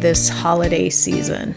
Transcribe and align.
this 0.00 0.28
holiday 0.28 0.90
season. 0.90 1.54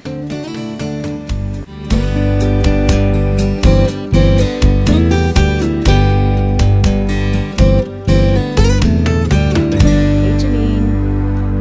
Hey 9.81 10.37
Janine, 10.37 10.87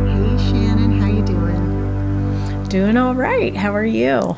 Hey 0.07 0.51
Shannon, 0.51 0.99
how 1.01 1.07
you 1.07 1.23
doing? 1.25 2.69
doing 2.69 2.97
all 2.99 3.15
right. 3.15 3.57
How 3.57 3.75
are 3.75 3.85
you? 3.85 4.37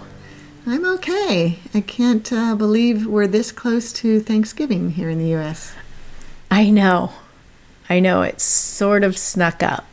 I'm 0.66 0.84
okay. 0.94 1.58
I 1.74 1.80
can't 1.80 2.32
uh, 2.32 2.54
believe 2.54 3.06
we're 3.06 3.26
this 3.26 3.50
close 3.50 3.92
to 3.94 4.20
Thanksgiving 4.20 4.90
here 4.90 5.10
in 5.10 5.18
the 5.18 5.28
U.S. 5.30 5.74
I 6.50 6.70
know. 6.70 7.12
I 7.90 7.98
know 7.98 8.22
it's 8.22 8.44
sort 8.44 9.02
of 9.02 9.18
snuck 9.18 9.62
up. 9.64 9.84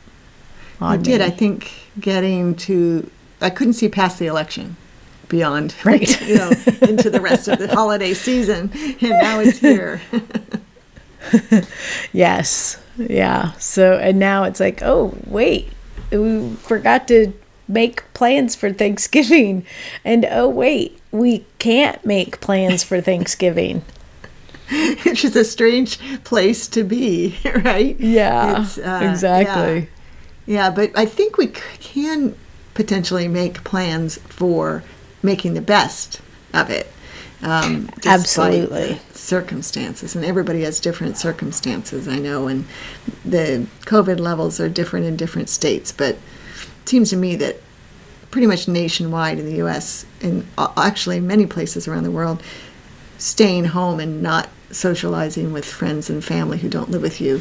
I 0.80 0.94
On 0.94 1.02
did. 1.02 1.22
me. 1.22 1.26
I 1.26 1.30
think 1.32 1.72
getting 2.02 2.56
to 2.56 3.10
I 3.42 3.50
couldn't 3.50 3.74
see 3.74 3.90
past 3.90 4.20
the 4.20 4.28
election 4.28 4.76
beyond 5.28 5.76
Right. 5.86 6.22
you 6.28 6.36
know 6.36 6.52
into 6.82 7.10
the 7.10 7.22
rest 7.22 7.48
of 7.48 7.60
the 7.60 7.68
holiday 7.74 8.14
season, 8.14 8.72
and 8.74 9.10
now 9.22 9.40
it's 9.40 9.60
here. 9.60 10.02
Yes. 12.14 12.82
Yeah. 12.98 13.52
So, 13.54 13.98
and 13.98 14.20
now 14.20 14.44
it's 14.44 14.60
like, 14.60 14.82
oh, 14.82 15.16
wait, 15.26 15.72
we 16.12 16.56
forgot 16.56 17.08
to 17.10 17.34
make 17.68 18.12
plans 18.14 18.56
for 18.56 18.72
Thanksgiving. 18.72 19.66
And 20.04 20.26
oh, 20.30 20.48
wait, 20.48 21.00
we 21.12 21.46
can't 21.60 22.04
make 22.06 22.42
plans 22.42 22.84
for 22.84 23.00
Thanksgiving. 23.02 23.84
which 25.04 25.26
is 25.26 25.36
a 25.36 25.44
strange 25.44 26.00
place 26.24 26.68
to 26.70 26.84
be, 26.84 27.38
right? 27.64 28.00
Yeah. 28.00 28.62
It's, 28.62 28.78
uh, 28.78 29.00
exactly. 29.10 29.80
Yeah. 29.80 29.86
Yeah, 30.50 30.72
but 30.72 30.92
I 30.98 31.06
think 31.06 31.38
we 31.38 31.46
can 31.46 32.36
potentially 32.74 33.28
make 33.28 33.64
plans 33.64 34.18
for 34.18 34.84
making 35.22 35.54
the 35.54 35.62
best 35.62 36.22
of 36.56 36.72
it. 36.72 36.92
Um, 37.44 37.92
Absolutely. 38.04 39.00
circumstances, 39.14 40.16
and 40.16 40.26
everybody 40.26 40.64
has 40.64 40.80
different 40.80 41.18
circumstances. 41.18 42.08
I 42.08 42.18
know, 42.18 42.48
and 42.48 42.66
the 43.24 43.68
COVID 43.82 44.20
levels 44.20 44.60
are 44.60 44.68
different 44.68 45.06
in 45.06 45.16
different 45.16 45.50
states. 45.50 45.92
But 45.92 46.16
it 46.16 46.90
seems 46.90 47.12
to 47.12 47.16
me 47.16 47.36
that 47.36 47.58
pretty 48.32 48.48
much 48.48 48.68
nationwide 48.68 49.38
in 49.38 49.46
the 49.46 49.58
U.S. 49.58 50.08
and 50.20 50.48
actually 50.58 51.20
many 51.20 51.46
places 51.46 51.88
around 51.88 52.06
the 52.06 52.12
world, 52.12 52.42
staying 53.20 53.66
home 53.66 54.00
and 54.00 54.24
not 54.24 54.50
socializing 54.72 55.54
with 55.54 55.66
friends 55.66 56.10
and 56.10 56.26
family 56.26 56.58
who 56.58 56.70
don't 56.70 56.90
live 56.90 57.04
with 57.04 57.22
you 57.22 57.40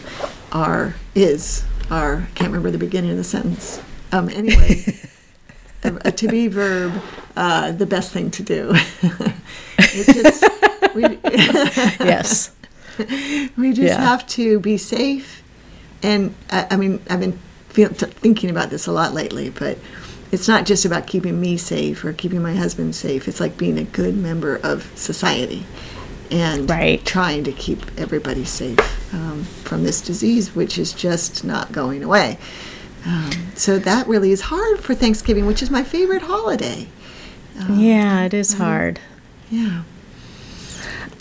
are 0.52 0.94
is 1.14 1.64
are 1.90 2.16
I 2.30 2.34
can't 2.34 2.50
remember 2.50 2.70
the 2.70 2.78
beginning 2.78 3.10
of 3.10 3.16
the 3.16 3.24
sentence. 3.24 3.80
Um, 4.12 4.28
anyway, 4.30 4.84
a, 5.84 5.94
a 6.06 6.12
to 6.12 6.28
be 6.28 6.48
verb, 6.48 6.92
uh, 7.36 7.72
the 7.72 7.86
best 7.86 8.12
thing 8.12 8.30
to 8.32 8.42
do. 8.42 8.74
just, 9.78 10.44
we, 10.94 11.02
yes. 12.04 12.52
we 13.56 13.72
just 13.72 13.80
Yeah. 13.88 14.00
have 14.00 14.26
to 14.28 14.60
be 14.60 14.76
safe. 14.76 15.42
And 16.02 16.34
I, 16.50 16.66
I 16.72 16.76
mean, 16.76 17.00
I've 17.10 17.20
been 17.20 17.38
feel, 17.68 17.90
t- 17.90 18.06
thinking 18.06 18.50
about 18.50 18.70
this 18.70 18.86
a 18.86 18.92
lot 18.92 19.12
lately, 19.12 19.50
but 19.50 19.78
it's 20.30 20.48
not 20.48 20.66
just 20.66 20.84
about 20.84 21.06
keeping 21.06 21.40
me 21.40 21.56
safe 21.56 22.04
or 22.04 22.12
keeping 22.12 22.42
my 22.42 22.54
husband 22.54 22.94
safe. 22.94 23.28
It's 23.28 23.40
like 23.40 23.56
being 23.56 23.78
a 23.78 23.84
good 23.84 24.16
member 24.16 24.56
of 24.56 24.90
society 24.94 25.64
and 26.30 26.68
Right. 26.68 27.04
trying 27.04 27.44
to 27.44 27.52
keep 27.52 27.82
everybody 27.98 28.44
safe 28.44 28.78
um, 29.14 29.44
from 29.64 29.84
this 29.84 30.00
disease, 30.00 30.54
which 30.54 30.78
is 30.78 30.92
just 30.92 31.44
not 31.44 31.72
going 31.72 32.02
away. 32.02 32.38
Um, 33.06 33.30
so 33.54 33.78
that 33.78 34.06
really 34.06 34.32
is 34.32 34.42
hard 34.42 34.80
for 34.80 34.94
Thanksgiving, 34.94 35.46
which 35.46 35.62
is 35.62 35.70
my 35.70 35.82
favorite 35.82 36.22
holiday. 36.22 36.88
Yeah, 37.70 38.24
it 38.24 38.34
is 38.34 38.54
hard. 38.54 39.00
Yeah. 39.50 39.82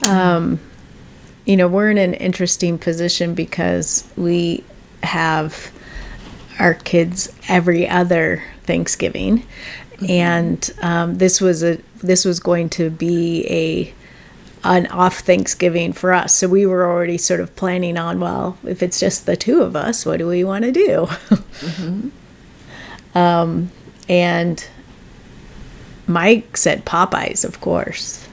um, 0.06 0.60
you 1.46 1.56
know, 1.58 1.68
we're 1.68 1.90
in 1.90 1.98
an 1.98 2.14
interesting 2.14 2.78
position 2.78 3.34
because 3.34 4.04
we 4.16 4.64
have 5.04 5.72
our 6.60 6.74
kids 6.74 7.32
every 7.48 7.88
other 7.88 8.44
Thanksgiving, 8.64 9.46
and 10.08 10.70
um, 10.82 11.18
this 11.18 11.40
was 11.40 11.64
a 11.64 11.80
this 12.04 12.26
was 12.26 12.40
going 12.40 12.70
to 12.70 12.90
be 12.90 13.46
a 13.50 13.94
an 14.68 14.88
off 14.88 15.20
Thanksgiving 15.20 15.94
for 15.94 16.14
us. 16.14 16.36
So 16.36 16.48
we 16.48 16.66
were 16.66 16.86
already 16.86 17.18
sort 17.18 17.40
of 17.40 17.56
planning 17.56 17.98
on, 17.98 18.20
well, 18.20 18.58
if 18.66 18.84
it's 18.84 19.00
just 19.00 19.26
the 19.26 19.36
two 19.36 19.62
of 19.62 19.76
us, 19.76 20.06
what 20.06 20.18
do 20.18 20.28
we 20.28 20.44
want 20.44 20.66
to 20.66 20.72
do? 20.72 22.12
um, 23.20 23.72
and 24.08 24.68
Mike 26.06 26.58
said 26.58 26.86
Popeyes, 26.86 27.44
of 27.44 27.62
course 27.62 28.28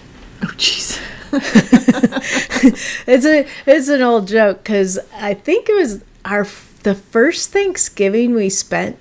Oh, 0.44 0.48
jeez. 0.58 1.00
it's 3.06 3.24
a 3.24 3.46
it's 3.66 3.88
an 3.88 4.02
old 4.02 4.28
joke 4.28 4.58
because 4.58 4.98
I 5.14 5.34
think 5.34 5.68
it 5.68 5.74
was 5.74 6.04
our 6.24 6.46
the 6.82 6.94
first 6.94 7.50
Thanksgiving 7.50 8.34
we 8.34 8.50
spent 8.50 8.98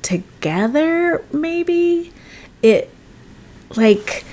together. 0.00 1.22
Maybe 1.32 2.12
it 2.62 2.90
like 3.76 4.24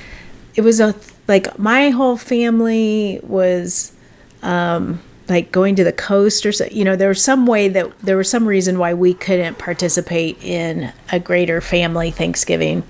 it 0.55 0.61
was 0.61 0.79
a 0.79 0.95
like 1.27 1.57
my 1.57 1.89
whole 1.89 2.17
family 2.17 3.19
was 3.23 3.93
um 4.41 4.99
like 5.29 5.51
going 5.51 5.75
to 5.75 5.83
the 5.83 5.93
coast 5.93 6.45
or 6.45 6.51
so 6.51 6.65
you 6.71 6.83
know 6.83 6.95
there 6.95 7.07
was 7.07 7.23
some 7.23 7.45
way 7.45 7.69
that 7.69 7.97
there 7.99 8.17
was 8.17 8.29
some 8.29 8.45
reason 8.45 8.77
why 8.77 8.93
we 8.93 9.13
couldn't 9.13 9.57
participate 9.57 10.41
in 10.43 10.91
a 11.11 11.19
greater 11.19 11.61
family 11.61 12.11
thanksgiving. 12.11 12.83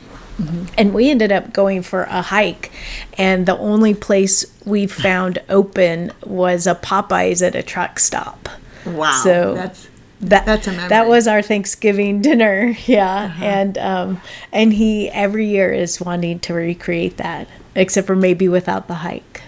And 0.79 0.95
we 0.95 1.11
ended 1.11 1.31
up 1.31 1.53
going 1.53 1.83
for 1.83 2.03
a 2.03 2.23
hike 2.23 2.71
and 3.19 3.45
the 3.45 3.55
only 3.59 3.93
place 3.93 4.43
we 4.65 4.87
found 4.87 5.37
open 5.47 6.11
was 6.25 6.65
a 6.65 6.73
popeyes 6.73 7.45
at 7.45 7.53
a 7.53 7.61
truck 7.61 7.99
stop. 7.99 8.49
Wow. 8.83 9.21
So- 9.23 9.53
that's 9.53 9.87
that 10.21 10.45
That's 10.45 10.67
a 10.67 10.71
that 10.71 11.07
was 11.07 11.27
our 11.27 11.41
Thanksgiving 11.41 12.21
dinner. 12.21 12.75
Yeah, 12.85 13.35
and 13.41 13.77
um, 13.77 14.21
and 14.51 14.73
he 14.73 15.09
every 15.09 15.47
year 15.47 15.71
is 15.71 15.99
wanting 16.01 16.39
to 16.41 16.53
recreate 16.53 17.17
that, 17.17 17.47
except 17.75 18.07
for 18.07 18.15
maybe 18.15 18.47
without 18.47 18.87
the 18.87 18.95
hike. 18.95 19.41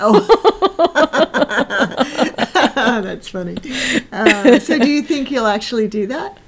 Oh, 0.00 0.20
that's 2.74 3.28
funny. 3.28 3.56
Uh, 4.12 4.58
so, 4.58 4.78
do 4.78 4.88
you 4.88 5.02
think 5.02 5.30
you'll 5.30 5.46
actually 5.46 5.88
do 5.88 6.06
that? 6.08 6.38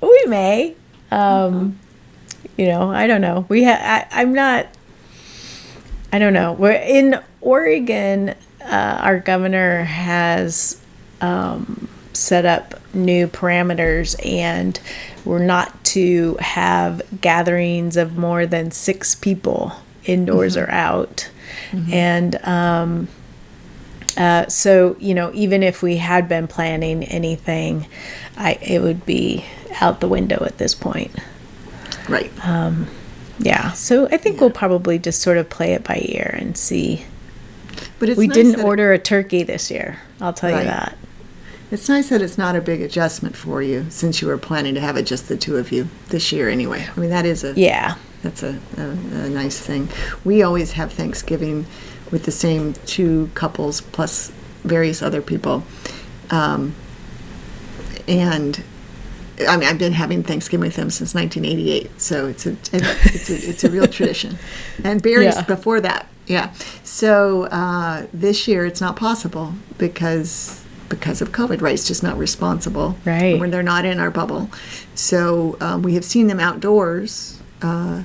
We 0.00 0.24
may, 0.26 0.74
um, 1.10 1.78
you 2.56 2.66
know, 2.66 2.90
I 2.90 3.06
don't 3.06 3.20
know. 3.20 3.44
We 3.48 3.64
ha- 3.64 3.80
I, 3.80 4.06
I'm 4.22 4.32
not. 4.32 4.66
I 6.12 6.18
don't 6.18 6.32
know. 6.32 6.52
We're 6.54 6.72
in 6.72 7.20
Oregon. 7.40 8.34
Uh, 8.62 8.98
our 9.02 9.18
governor 9.20 9.84
has 9.84 10.80
um, 11.20 11.88
set 12.12 12.44
up 12.46 12.74
new 12.94 13.26
parameters, 13.28 14.14
and 14.24 14.80
we're 15.24 15.44
not 15.44 15.84
to 15.84 16.36
have 16.40 17.02
gatherings 17.20 17.96
of 17.96 18.16
more 18.16 18.46
than 18.46 18.70
six 18.70 19.14
people, 19.14 19.72
indoors 20.10 20.56
or 20.56 20.68
out, 20.70 21.30
and. 21.92 22.36
Um, 22.46 23.08
uh, 24.16 24.44
so 24.48 24.96
you 24.98 25.14
know, 25.14 25.30
even 25.34 25.62
if 25.62 25.82
we 25.82 25.96
had 25.96 26.28
been 26.28 26.48
planning 26.48 27.04
anything, 27.04 27.86
I 28.36 28.54
it 28.60 28.82
would 28.82 29.06
be 29.06 29.44
out 29.80 30.00
the 30.00 30.08
window 30.08 30.42
at 30.44 30.58
this 30.58 30.74
point. 30.74 31.12
Right. 32.08 32.32
Yeah. 33.38 33.70
So 33.72 34.06
I 34.10 34.16
think 34.16 34.40
we'll 34.40 34.50
probably 34.50 34.98
just 34.98 35.22
sort 35.22 35.38
of 35.38 35.48
play 35.48 35.72
it 35.74 35.84
by 35.84 36.00
ear 36.04 36.34
and 36.38 36.56
see. 36.56 37.04
but 38.00 38.08
it's 38.08 38.18
we 38.18 38.26
nice 38.26 38.34
didn't 38.34 38.60
order 38.62 38.92
a 38.92 38.98
turkey 38.98 39.44
this 39.44 39.70
year. 39.70 40.00
I'll 40.20 40.32
tell 40.32 40.50
Right. 40.50 40.58
you 40.60 40.64
that. 40.64 40.98
It's 41.70 41.88
nice 41.88 42.08
that 42.08 42.20
it's 42.20 42.36
not 42.36 42.56
a 42.56 42.60
big 42.60 42.82
adjustment 42.82 43.36
for 43.36 43.62
you 43.62 43.86
since 43.90 44.20
you 44.20 44.26
were 44.26 44.36
planning 44.38 44.74
to 44.74 44.80
have 44.80 44.96
it 44.96 45.04
just 45.04 45.28
the 45.28 45.36
two 45.36 45.56
of 45.56 45.70
you 45.70 45.88
this 46.08 46.32
year 46.32 46.48
anyway. 46.48 46.84
I 46.94 47.00
mean, 47.00 47.10
that 47.10 47.24
is 47.24 47.44
a 47.44 47.52
Yeah. 47.54 47.94
That's 48.22 48.42
a, 48.42 48.58
a, 48.76 48.82
a 48.82 49.28
nice 49.30 49.58
thing. 49.58 49.88
We 50.24 50.42
always 50.42 50.72
have 50.72 50.92
Thanksgiving 50.92 51.66
with 52.10 52.24
the 52.24 52.32
same 52.32 52.74
two 52.86 53.30
couples 53.34 53.80
plus 53.80 54.30
various 54.64 55.02
other 55.02 55.22
people, 55.22 55.62
um, 56.30 56.74
and 58.08 58.62
I 59.48 59.56
mean, 59.56 59.68
I've 59.68 59.78
been 59.78 59.92
having 59.94 60.22
Thanksgiving 60.22 60.66
with 60.66 60.76
them 60.76 60.90
since 60.90 61.14
1988, 61.14 62.00
so 62.00 62.26
it's 62.26 62.46
a 62.46 62.50
it's 62.72 63.30
a, 63.30 63.34
it's 63.50 63.64
a 63.64 63.70
real 63.70 63.86
tradition. 63.98 64.38
And 64.84 65.02
Barry's 65.02 65.34
Yeah. 65.36 65.42
before 65.42 65.80
that, 65.80 66.06
yeah. 66.26 66.52
So 66.84 67.44
uh, 67.44 68.06
this 68.12 68.46
year 68.46 68.66
it's 68.66 68.80
not 68.80 68.96
possible 68.96 69.54
because 69.78 70.62
because 70.90 71.22
of 71.22 71.30
COVID, 71.30 71.62
right? 71.62 71.74
It's 71.74 71.86
just 71.86 72.02
not 72.02 72.18
responsible, 72.18 72.96
Right. 73.04 73.38
When 73.38 73.50
they're 73.52 73.62
not 73.62 73.84
in 73.84 74.00
our 74.00 74.10
bubble, 74.10 74.50
so 74.96 75.56
um, 75.60 75.82
we 75.82 75.94
have 75.94 76.04
seen 76.04 76.26
them 76.26 76.40
outdoors 76.40 77.39
uh, 77.62 78.02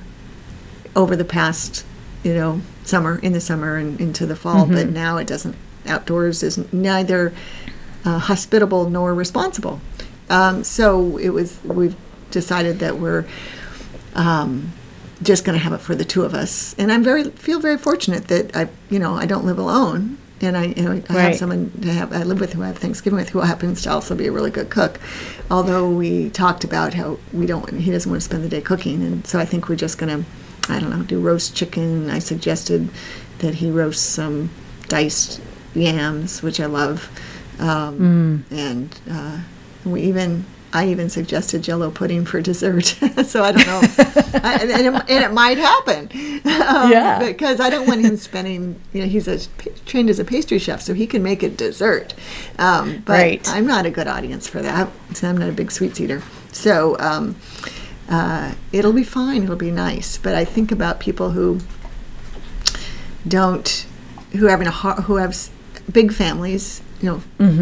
over 0.95 1.15
the 1.15 1.25
past, 1.25 1.85
you 2.23 2.33
know, 2.33 2.61
summer 2.83 3.19
in 3.19 3.33
the 3.33 3.41
summer 3.41 3.77
and 3.77 3.99
into 3.99 4.25
the 4.25 4.35
fall, 4.35 4.65
but 4.67 4.89
now 4.89 5.17
it 5.17 5.27
doesn't. 5.27 5.55
Outdoors 5.87 6.41
is 6.43 6.71
neither 6.73 7.33
uh, 8.03 8.19
hospitable 8.19 8.89
nor 8.89 9.13
responsible. 9.13 9.81
Um, 10.29 10.63
so 10.63 11.17
it 11.17 11.29
was. 11.29 11.59
We've 11.63 11.95
decided 12.31 12.79
that 12.79 12.97
we're 12.97 13.25
um, 14.15 14.71
just 15.21 15.45
going 15.45 15.57
to 15.57 15.63
have 15.63 15.73
it 15.73 15.79
for 15.81 15.95
the 15.95 16.05
two 16.05 16.23
of 16.23 16.33
us, 16.33 16.73
and 16.77 16.91
I'm 16.91 17.03
very 17.03 17.25
feel 17.31 17.59
very 17.59 17.77
fortunate 17.77 18.27
that 18.29 18.55
I, 18.55 18.69
you 18.89 18.99
know, 18.99 19.13
I 19.13 19.25
don't 19.25 19.45
live 19.45 19.59
alone, 19.59 20.17
and 20.41 20.57
I, 20.57 20.65
you 20.65 20.83
know, 20.83 20.91
I 20.91 20.95
have 20.95 21.09
Right. 21.09 21.35
someone 21.35 21.71
to 21.81 21.91
have 21.93 22.11
I 22.13 22.23
live 22.23 22.39
with 22.39 22.53
who 22.53 22.63
I 22.63 22.67
have 22.67 22.77
Thanksgiving 22.77 23.17
with, 23.17 23.29
who 23.29 23.39
happens 23.39 23.81
to 23.83 23.91
also 23.91 24.15
be 24.15 24.27
a 24.27 24.31
really 24.31 24.51
good 24.51 24.69
cook. 24.69 24.99
Although 25.49 25.89
we 25.89 26.29
talked 26.29 26.63
about 26.63 26.93
how 26.93 27.17
we 27.33 27.45
don't, 27.45 27.69
he 27.71 27.91
doesn't 27.91 28.09
want 28.11 28.21
to 28.21 28.25
spend 28.25 28.43
the 28.43 28.49
day 28.49 28.61
cooking, 28.61 29.01
and 29.03 29.25
so 29.25 29.39
I 29.39 29.45
think 29.45 29.69
we're 29.69 29.75
just 29.75 29.97
going 29.97 30.23
to, 30.23 30.29
I 30.71 30.79
don't 30.79 30.89
know, 30.89 31.03
do 31.03 31.19
roast 31.19 31.55
chicken. 31.55 32.09
I 32.09 32.19
suggested 32.19 32.89
that 33.39 33.55
he 33.55 33.69
roast 33.71 34.03
some 34.11 34.49
diced 34.87 35.41
yams, 35.73 36.41
which 36.43 36.59
I 36.59 36.65
love, 36.65 37.09
um, 37.59 38.45
and 38.51 38.97
uh, 39.09 39.39
we 39.85 40.01
even. 40.03 40.45
I 40.75 40.87
even 40.89 41.09
suggested 41.09 41.61
Jello 41.63 41.89
pudding 41.89 42.25
for 42.25 42.41
dessert, 42.41 42.83
so 43.25 43.43
I 43.43 43.51
don't 43.53 43.65
know, 43.65 43.81
I, 44.43 44.57
and, 44.61 44.69
it, 44.71 44.85
and 45.09 45.23
it 45.23 45.31
might 45.31 45.57
happen. 45.57 46.09
Um, 46.45 46.91
Yeah. 46.91 47.19
because 47.19 47.59
I 47.59 47.69
don't 47.69 47.87
want 47.87 48.01
him 48.01 48.17
spending. 48.17 48.79
You 48.93 49.01
know, 49.01 49.07
he's 49.07 49.27
a, 49.27 49.39
trained 49.85 50.09
as 50.09 50.19
a 50.19 50.25
pastry 50.25 50.59
chef, 50.59 50.81
so 50.81 50.93
he 50.93 51.07
can 51.07 51.21
make 51.23 51.41
a 51.43 51.49
dessert. 51.49 52.13
Um, 52.59 53.01
but 53.05 53.13
Right. 53.13 53.49
I'm 53.49 53.65
not 53.65 53.85
a 53.85 53.89
good 53.91 54.07
audience 54.07 54.47
for 54.47 54.61
that. 54.61 54.89
So 55.13 55.27
I'm 55.29 55.37
not 55.37 55.49
a 55.49 55.51
big 55.51 55.71
sweets 55.71 55.99
eater. 55.99 56.21
So 56.51 56.97
um, 56.99 57.35
uh, 58.09 58.53
it'll 58.71 58.93
be 58.93 59.03
fine. 59.03 59.43
It'll 59.43 59.55
be 59.55 59.71
nice. 59.71 60.17
But 60.17 60.35
I 60.35 60.45
think 60.45 60.71
about 60.71 60.99
people 60.99 61.31
who 61.31 61.59
don't, 63.27 63.85
who 64.33 64.45
having 64.45 64.67
a 64.67 64.71
who 64.71 65.15
have 65.17 65.35
big 65.91 66.13
families. 66.13 66.81
You 67.05 67.11
know, 67.11 67.19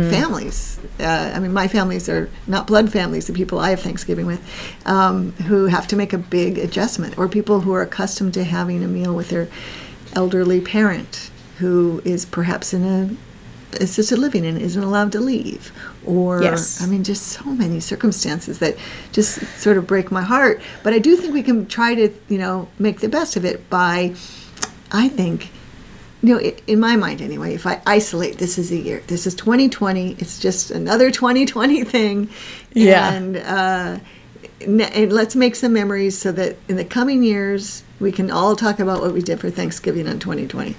families. 0.09 0.79
Uh, 1.01 1.33
I 1.35 1.39
mean, 1.39 1.51
my 1.51 1.67
families 1.67 2.07
are 2.07 2.29
not 2.47 2.65
blood 2.65 2.89
families. 2.93 3.27
The 3.27 3.33
people 3.33 3.59
I 3.59 3.71
have 3.71 3.81
Thanksgiving 3.81 4.25
with, 4.25 4.41
um, 4.85 5.33
who 5.47 5.65
have 5.65 5.85
to 5.87 5.97
make 5.97 6.13
a 6.13 6.17
big 6.17 6.57
adjustment, 6.57 7.17
or 7.17 7.27
people 7.27 7.59
who 7.59 7.73
are 7.73 7.81
accustomed 7.81 8.33
to 8.35 8.45
having 8.45 8.81
a 8.83 8.87
meal 8.87 9.13
with 9.13 9.29
their 9.29 9.49
elderly 10.13 10.61
parent 10.61 11.29
who 11.57 12.01
is 12.05 12.25
perhaps 12.25 12.73
in 12.73 12.83
a 12.85 13.81
assisted 13.83 14.19
living 14.19 14.45
and 14.45 14.57
isn't 14.61 14.83
allowed 14.83 15.11
to 15.11 15.19
leave 15.19 15.71
or 16.05 16.43
Yes. 16.43 16.79
i 16.81 16.85
mean 16.85 17.03
just 17.03 17.23
so 17.23 17.43
many 17.45 17.79
circumstances 17.79 18.59
that 18.59 18.75
just 19.11 19.41
sort 19.57 19.77
of 19.77 19.87
break 19.87 20.11
my 20.11 20.21
heart 20.21 20.61
but 20.83 20.93
i 20.93 20.99
do 20.99 21.15
think 21.15 21.33
we 21.33 21.41
can 21.41 21.65
try 21.65 21.95
to 21.95 22.09
you 22.29 22.37
know 22.37 22.67
make 22.77 22.99
the 22.99 23.09
best 23.09 23.35
of 23.35 23.43
it 23.43 23.67
by 23.71 24.13
i 24.91 25.09
think 25.09 25.49
you 26.23 26.33
know 26.33 26.39
in 26.67 26.79
my 26.79 26.95
mind 26.95 27.21
anyway 27.21 27.53
if 27.53 27.67
i 27.67 27.81
isolate 27.85 28.37
this 28.37 28.57
is 28.57 28.71
a 28.71 28.77
year 28.77 29.03
this 29.07 29.27
is 29.27 29.35
2020 29.35 30.13
it's 30.19 30.39
just 30.39 30.71
another 30.71 31.11
2020 31.21 31.83
thing 31.83 32.29
Yeah. 32.73 33.13
and 33.13 33.37
uh 33.37 33.99
and 34.61 35.11
let's 35.11 35.35
make 35.35 35.55
some 35.55 35.73
memories 35.73 36.17
so 36.17 36.31
that 36.31 36.55
in 36.69 36.77
the 36.77 36.85
coming 36.85 37.21
years 37.23 37.83
we 37.99 38.11
can 38.13 38.31
all 38.31 38.55
talk 38.55 38.79
about 38.79 39.01
what 39.01 39.13
we 39.13 39.21
did 39.21 39.39
for 39.41 39.49
Thanksgiving 39.49 40.07
in 40.07 40.19
2020 40.19 40.75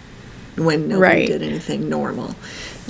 when 0.57 0.89
nobody 0.89 1.01
Right. 1.01 1.27
did 1.27 1.43
anything 1.43 1.89
normal. 1.91 2.35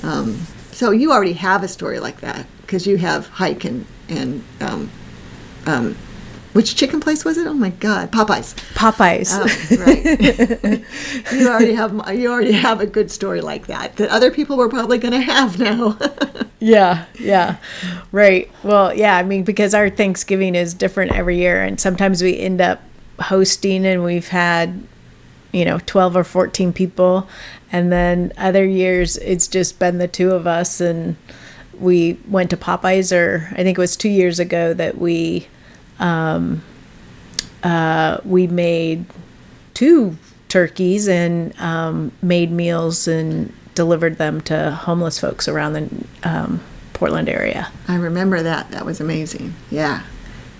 Um, 0.03 0.39
so 0.71 0.91
you 0.91 1.11
already 1.11 1.33
have 1.33 1.63
a 1.63 1.67
story 1.67 1.99
like 1.99 2.21
that 2.21 2.45
because 2.61 2.87
you 2.87 2.95
have 2.97 3.27
Hike 3.27 3.65
and 3.65 3.85
and 4.07 4.43
um, 4.61 4.89
um, 5.65 5.97
which 6.55 6.75
chicken 6.75 7.01
place 7.01 7.25
was 7.25 7.37
it? 7.37 7.47
Oh 7.47 7.53
my 7.53 7.69
God, 7.69 8.11
Popeyes. 8.11 8.55
Popeyes. 8.75 9.29
Oh, 9.33 9.43
right. 9.83 11.33
you 11.33 11.49
already 11.49 11.73
have 11.73 11.91
you 12.17 12.31
already 12.31 12.53
have 12.53 12.79
a 12.79 12.85
good 12.85 13.11
story 13.11 13.41
like 13.41 13.67
that 13.67 13.97
that 13.97 14.09
other 14.09 14.31
people 14.31 14.55
were 14.55 14.69
probably 14.69 14.97
going 14.97 15.11
to 15.11 15.19
have 15.19 15.59
now. 15.59 15.97
Yeah, 16.59 17.05
yeah. 17.19 17.57
Right. 18.11 18.49
Well, 18.63 18.91
yeah, 18.91 19.17
I 19.17 19.23
mean, 19.23 19.43
because 19.43 19.75
our 19.75 19.89
Thanksgiving 19.89 20.55
is 20.55 20.73
different 20.73 21.11
every 21.11 21.37
year, 21.37 21.61
and 21.61 21.79
sometimes 21.79 22.23
we 22.23 22.39
end 22.39 22.59
up 22.59 22.81
hosting 23.19 23.85
and 23.85 24.03
we've 24.03 24.29
had, 24.29 24.81
you 25.51 25.63
know, 25.63 25.79
12 25.85 26.15
or 26.17 26.23
14 26.23 26.73
people. 26.73 27.27
And 27.71 27.91
then 27.91 28.33
other 28.37 28.65
years 28.65 29.17
it's 29.17 29.47
just 29.47 29.77
been 29.77 29.99
the 29.99 30.07
two 30.07 30.31
of 30.31 30.47
us, 30.47 30.81
and 30.81 31.17
we 31.77 32.17
went 32.27 32.49
to 32.49 32.57
Popeyes, 32.57 33.15
or 33.15 33.47
I 33.51 33.57
think 33.57 33.77
it 33.77 33.81
was 33.81 33.95
two 33.95 34.09
years 34.09 34.39
ago 34.39 34.73
that 34.73 34.97
we, 34.97 35.47
um, 35.99 36.63
uh, 37.63 38.19
we 38.23 38.47
made 38.47 39.05
two 39.73 40.17
turkeys 40.49 41.07
and 41.07 41.59
um, 41.59 42.11
made 42.21 42.51
meals 42.51 43.07
and 43.07 43.53
delivered 43.73 44.17
them 44.17 44.39
to 44.41 44.71
homeless 44.71 45.19
folks 45.19 45.47
around 45.47 45.73
the 45.73 45.89
um, 46.23 46.61
Portland 46.93 47.27
area. 47.27 47.71
I 47.87 47.95
remember 47.95 48.41
that. 48.41 48.71
That 48.71 48.85
was 48.85 49.01
amazing. 49.01 49.53
Yeah, 49.69 50.03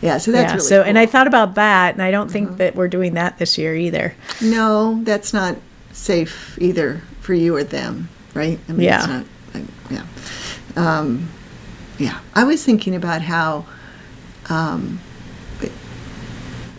yeah. 0.01 0.17
So 0.17 0.31
that's 0.31 0.49
yeah. 0.49 0.55
really 0.55 0.67
so, 0.67 0.81
and 0.81 0.97
I 0.97 1.05
thought 1.05 1.27
about 1.27 1.55
that, 1.55 1.93
and 1.93 2.01
I 2.01 2.11
don't 2.11 2.29
think 2.29 2.57
that 2.57 2.75
we're 2.75 2.89
doing 2.89 3.13
that 3.13 3.37
this 3.37 3.57
year 3.57 3.75
either. 3.75 4.15
No, 4.41 4.99
that's 5.03 5.33
not 5.33 5.57
safe 5.93 6.57
either 6.61 7.01
for 7.21 7.33
you 7.33 7.55
or 7.55 7.63
them, 7.63 8.09
right? 8.33 8.59
I 8.67 8.71
mean, 8.73 8.81
Yeah. 8.81 8.97
It's 8.97 9.07
not, 9.07 9.25
like, 9.53 9.63
yeah. 9.89 10.05
Um, 10.75 11.29
yeah. 11.97 12.19
I 12.35 12.43
was 12.43 12.63
thinking 12.63 12.93
about 12.95 13.21
how 13.21 13.65
um, 14.49 14.99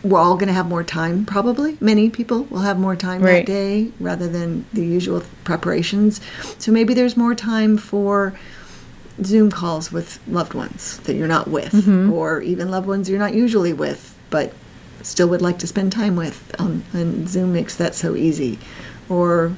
we're 0.09 0.19
all 0.21 0.35
going 0.37 0.49
to 0.49 0.53
have 0.55 0.69
more 0.69 0.85
time, 0.85 1.25
probably. 1.25 1.77
Many 1.81 2.11
people 2.11 2.45
will 2.45 2.61
have 2.61 2.79
more 2.79 2.97
time 2.97 3.23
Right. 3.23 3.45
that 3.45 3.47
day 3.47 3.91
rather 4.01 4.29
than 4.29 4.65
the 4.73 4.85
usual 4.85 5.23
preparations. 5.45 6.21
So 6.59 6.73
maybe 6.73 6.95
there's 6.95 7.17
more 7.17 7.35
time 7.35 7.77
for 7.79 8.35
Zoom 9.23 9.51
calls 9.51 9.91
with 9.91 10.21
loved 10.29 10.55
ones 10.55 10.99
that 11.01 11.15
you're 11.17 11.29
not 11.29 11.49
with, 11.49 11.73
Mm-hmm. 11.73 12.13
or 12.13 12.41
even 12.43 12.71
loved 12.71 12.87
ones 12.87 13.09
you're 13.09 13.19
not 13.19 13.35
usually 13.35 13.73
with, 13.73 14.15
but 14.31 14.53
still 15.03 15.29
would 15.29 15.43
like 15.43 15.59
to 15.61 15.67
spend 15.67 15.93
time 15.93 16.17
with. 16.17 16.55
Um, 16.59 16.85
and 16.93 17.29
Zoom 17.29 17.53
makes 17.53 17.75
that 17.77 17.95
so 17.95 18.15
easy. 18.15 18.59
Or 19.09 19.55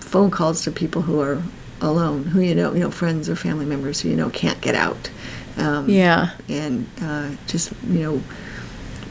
phone 0.00 0.30
calls 0.30 0.62
to 0.62 0.70
people 0.70 1.02
who 1.02 1.20
are 1.20 1.42
alone, 1.80 2.24
who 2.24 2.40
you 2.40 2.54
know, 2.54 2.72
you 2.72 2.80
know, 2.80 2.90
friends 2.90 3.28
or 3.28 3.36
family 3.36 3.66
members 3.66 4.00
who 4.00 4.08
you 4.08 4.16
know 4.16 4.30
can't 4.30 4.60
get 4.60 4.74
out. 4.74 5.10
Um, 5.56 5.88
Yeah. 5.88 6.30
and 6.48 6.86
uh, 7.02 7.30
just 7.46 7.72
you 7.88 8.00
know 8.00 8.22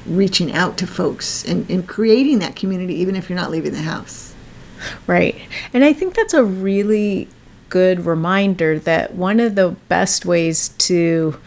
reaching 0.05 0.51
out 0.51 0.77
to 0.77 0.85
folks 0.85 1.45
and, 1.45 1.69
and 1.69 1.87
creating 1.87 2.39
that 2.39 2.55
community 2.55 2.93
even 2.95 3.15
if 3.15 3.29
you're 3.29 3.37
not 3.37 3.49
leaving 3.49 3.71
the 3.71 3.81
house 3.81 4.33
Right. 5.07 5.35
And 5.73 5.83
I 5.83 5.93
think 5.93 6.15
that's 6.15 6.33
a 6.33 6.43
really 6.43 7.27
good 7.69 8.05
reminder 8.05 8.79
that 8.79 9.15
one 9.15 9.39
of 9.39 9.55
the 9.55 9.69
best 9.87 10.25
ways 10.25 10.69
to, 10.69 11.39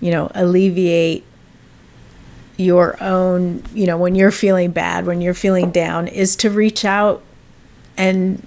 you 0.00 0.10
know, 0.10 0.30
alleviate 0.34 1.24
your 2.56 3.00
own, 3.02 3.62
you 3.74 3.86
know, 3.86 3.98
when 3.98 4.14
you're 4.14 4.30
feeling 4.30 4.70
bad, 4.70 5.06
when 5.06 5.20
you're 5.20 5.34
feeling 5.34 5.70
down, 5.70 6.08
is 6.08 6.36
to 6.36 6.50
reach 6.50 6.84
out 6.84 7.22
and 7.96 8.46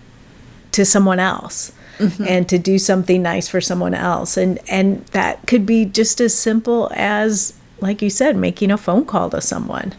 to 0.71 0.85
someone 0.85 1.19
else. 1.19 1.73
Mm-hmm. 1.97 2.25
And 2.27 2.49
to 2.49 2.59
do 2.59 2.77
something 2.77 3.23
nice 3.23 3.47
for 3.47 3.59
someone 3.59 3.95
else, 3.95 4.37
and 4.37 4.59
and 4.69 5.03
that 5.07 5.47
could 5.47 5.65
be 5.65 5.83
just 5.83 6.21
as 6.21 6.37
simple 6.37 6.91
as, 6.93 7.56
like 7.79 8.01
you 8.01 8.09
said, 8.09 8.35
making 8.35 8.71
a 8.71 8.77
phone 8.77 9.05
call 9.05 9.29
to 9.31 9.41
someone. 9.41 9.93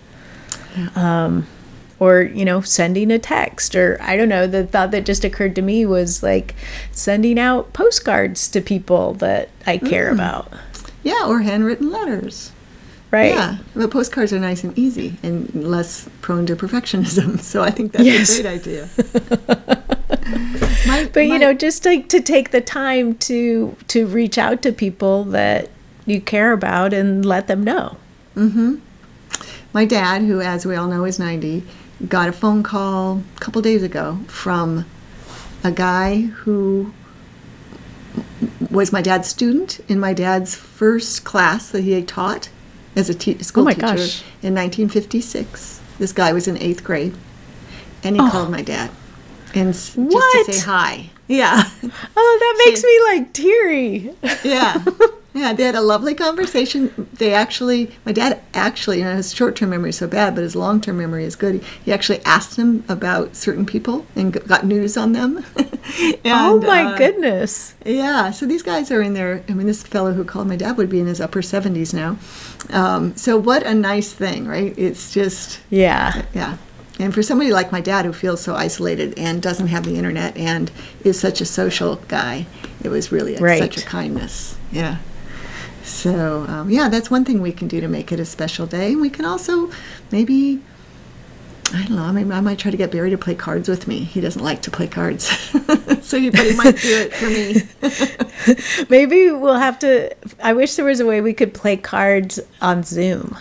Um, 0.94 1.46
or 2.00 2.22
you 2.22 2.44
know 2.44 2.60
sending 2.60 3.10
a 3.10 3.18
text 3.18 3.74
or 3.74 3.98
i 4.00 4.16
don't 4.16 4.28
know 4.28 4.46
the 4.46 4.66
thought 4.66 4.90
that 4.90 5.04
just 5.04 5.24
occurred 5.24 5.54
to 5.54 5.62
me 5.62 5.84
was 5.84 6.22
like 6.22 6.54
sending 6.92 7.38
out 7.38 7.72
postcards 7.72 8.48
to 8.48 8.60
people 8.60 9.14
that 9.14 9.48
i 9.66 9.78
care 9.78 10.10
mm. 10.10 10.14
about. 10.14 10.52
Yeah 11.02 11.26
or 11.26 11.40
handwritten 11.40 11.90
letters. 11.90 12.52
Right. 13.10 13.34
Yeah 13.34 13.58
but 13.74 13.90
postcards 13.90 14.32
are 14.32 14.38
nice 14.38 14.62
and 14.62 14.78
easy 14.78 15.16
and 15.22 15.52
less 15.54 16.08
prone 16.20 16.44
to 16.46 16.56
perfectionism 16.56 17.40
so 17.52 17.62
i 17.62 17.70
think 17.70 17.92
that's 17.92 18.04
Yes. 18.04 18.38
a 18.38 18.42
great 18.42 18.54
idea. 18.60 18.88
My- 20.86 21.10
but 21.12 21.20
you 21.20 21.38
know 21.38 21.54
just 21.54 21.84
like 21.84 22.08
to 22.10 22.20
take 22.20 22.50
the 22.50 22.60
time 22.60 23.14
to 23.16 23.76
to 23.88 24.06
reach 24.06 24.36
out 24.38 24.62
to 24.62 24.72
people 24.72 25.24
that 25.24 25.70
you 26.08 26.20
care 26.20 26.52
about 26.52 26.92
and 26.92 27.24
let 27.24 27.46
them 27.46 27.62
know 27.62 27.96
Mm-hmm. 28.36 28.76
My 29.72 29.84
dad, 29.84 30.22
who, 30.22 30.40
as 30.40 30.64
we 30.64 30.74
all 30.76 30.86
know, 30.88 31.04
is 31.04 31.18
90, 31.18 31.62
got 32.08 32.28
a 32.28 32.32
phone 32.32 32.62
call 32.62 33.22
a 33.36 33.40
couple 33.40 33.60
days 33.62 33.82
ago 33.82 34.18
from 34.28 34.84
a 35.64 35.70
guy 35.72 36.22
who 36.22 36.92
was 38.70 38.92
my 38.92 39.02
dad's 39.02 39.28
student 39.28 39.80
in 39.88 39.98
my 39.98 40.12
dad's 40.14 40.54
first 40.54 41.24
class 41.24 41.68
that 41.70 41.82
he 41.82 41.92
had 41.92 42.06
taught 42.06 42.48
as 42.96 43.08
a 43.10 43.14
te- 43.14 43.42
school 43.42 43.64
Oh 43.66 43.70
teacher 43.72 43.80
gosh. 43.86 44.22
in 44.42 44.54
1956. 44.54 45.80
This 45.98 46.12
guy 46.12 46.32
was 46.32 46.46
in 46.46 46.56
eighth 46.58 46.84
grade, 46.84 47.14
and 48.04 48.14
he 48.16 48.22
Oh. 48.22 48.30
called 48.30 48.50
my 48.50 48.62
dad, 48.62 48.90
and 49.54 49.70
s- 49.70 49.94
What? 49.96 50.12
just 50.12 50.46
to 50.46 50.52
say 50.52 50.64
hi. 50.64 51.10
Yeah, 51.26 51.62
Oh, 52.16 52.36
that 52.40 52.62
makes 52.66 52.80
She- 52.80 52.86
me 52.86 53.00
like 53.12 53.32
teary. 53.32 54.14
yeah, 54.44 54.84
yeah. 55.34 55.52
They 55.52 55.64
had 55.64 55.74
a 55.74 55.80
lovely 55.80 56.14
conversation. 56.14 57.08
They 57.14 57.32
actually, 57.34 57.90
my 58.04 58.12
dad 58.12 58.40
actually, 58.54 58.98
you 58.98 59.04
know, 59.04 59.16
his 59.16 59.34
short-term 59.34 59.70
memory 59.70 59.90
is 59.90 59.98
so 59.98 60.06
bad, 60.06 60.34
but 60.34 60.42
his 60.42 60.56
long-term 60.56 60.96
memory 60.98 61.24
is 61.24 61.36
good. 61.36 61.62
He 61.84 61.92
actually 61.92 62.20
asked 62.24 62.56
him 62.56 62.84
about 62.88 63.36
certain 63.36 63.66
people 63.66 64.06
and 64.16 64.32
got 64.46 64.64
news 64.66 64.96
on 64.96 65.12
them. 65.12 65.44
oh 66.24 66.60
my 66.60 66.84
uh, 66.84 66.96
goodness. 66.96 67.74
Yeah, 67.84 68.30
so 68.30 68.46
these 68.46 68.62
guys 68.62 68.90
are 68.90 69.02
in 69.02 69.14
their, 69.14 69.42
I 69.48 69.52
mean, 69.52 69.66
this 69.66 69.82
fellow 69.82 70.12
who 70.12 70.24
called 70.24 70.48
my 70.48 70.56
dad 70.56 70.76
would 70.76 70.90
be 70.90 71.00
in 71.00 71.06
his 71.06 71.20
upper 71.20 71.40
70s 71.40 71.94
now. 71.94 72.18
Um, 72.70 73.16
so, 73.16 73.36
what 73.36 73.62
a 73.64 73.74
nice 73.74 74.12
thing, 74.12 74.46
right? 74.46 74.74
It's 74.76 75.12
just, 75.12 75.60
Yeah. 75.70 76.24
yeah. 76.34 76.58
And 77.00 77.14
for 77.14 77.22
somebody 77.22 77.52
like 77.52 77.70
my 77.70 77.80
dad 77.80 78.04
who 78.04 78.12
feels 78.12 78.40
so 78.40 78.56
isolated 78.56 79.16
and 79.16 79.40
doesn't 79.40 79.68
have 79.68 79.84
the 79.84 79.94
internet 79.96 80.36
and 80.36 80.70
is 81.04 81.18
such 81.18 81.40
a 81.40 81.44
social 81.44 81.96
guy, 82.08 82.46
it 82.82 82.88
was 82.88 83.12
really 83.12 83.36
a, 83.36 83.40
Right. 83.40 83.60
such 83.62 83.76
a 83.78 83.86
kindness. 83.86 84.56
Yeah. 84.72 84.96
So, 85.88 86.44
um, 86.48 86.70
yeah, 86.70 86.88
that's 86.88 87.10
one 87.10 87.24
thing 87.24 87.40
we 87.40 87.52
can 87.52 87.66
do 87.66 87.80
to 87.80 87.88
make 87.88 88.12
it 88.12 88.20
a 88.20 88.24
special 88.24 88.66
day. 88.66 88.92
And 88.92 89.00
we 89.00 89.10
can 89.10 89.24
also 89.24 89.70
maybe, 90.12 90.60
I 91.72 91.82
don't 91.84 91.96
know, 91.96 92.12
maybe 92.12 92.30
I 92.30 92.40
might 92.40 92.58
try 92.58 92.70
to 92.70 92.76
get 92.76 92.90
Barry 92.92 93.10
to 93.10 93.18
play 93.18 93.34
cards 93.34 93.68
with 93.68 93.88
me. 93.88 94.00
He 94.00 94.20
doesn't 94.20 94.42
like 94.42 94.62
to 94.62 94.70
play 94.70 94.86
cards. 94.86 95.24
so, 96.02 96.18
he, 96.20 96.30
but 96.30 96.46
he 96.46 96.54
might 96.56 96.76
do 96.76 97.08
it 97.10 97.14
for 97.14 97.26
me. 97.26 98.84
Maybe 98.90 99.30
we'll 99.30 99.54
have 99.58 99.78
to. 99.80 100.14
I 100.42 100.52
wish 100.52 100.74
there 100.76 100.84
was 100.84 101.00
a 101.00 101.06
way 101.06 101.20
we 101.20 101.32
could 101.32 101.54
play 101.54 101.76
cards 101.76 102.38
on 102.60 102.82
Zoom 102.82 103.36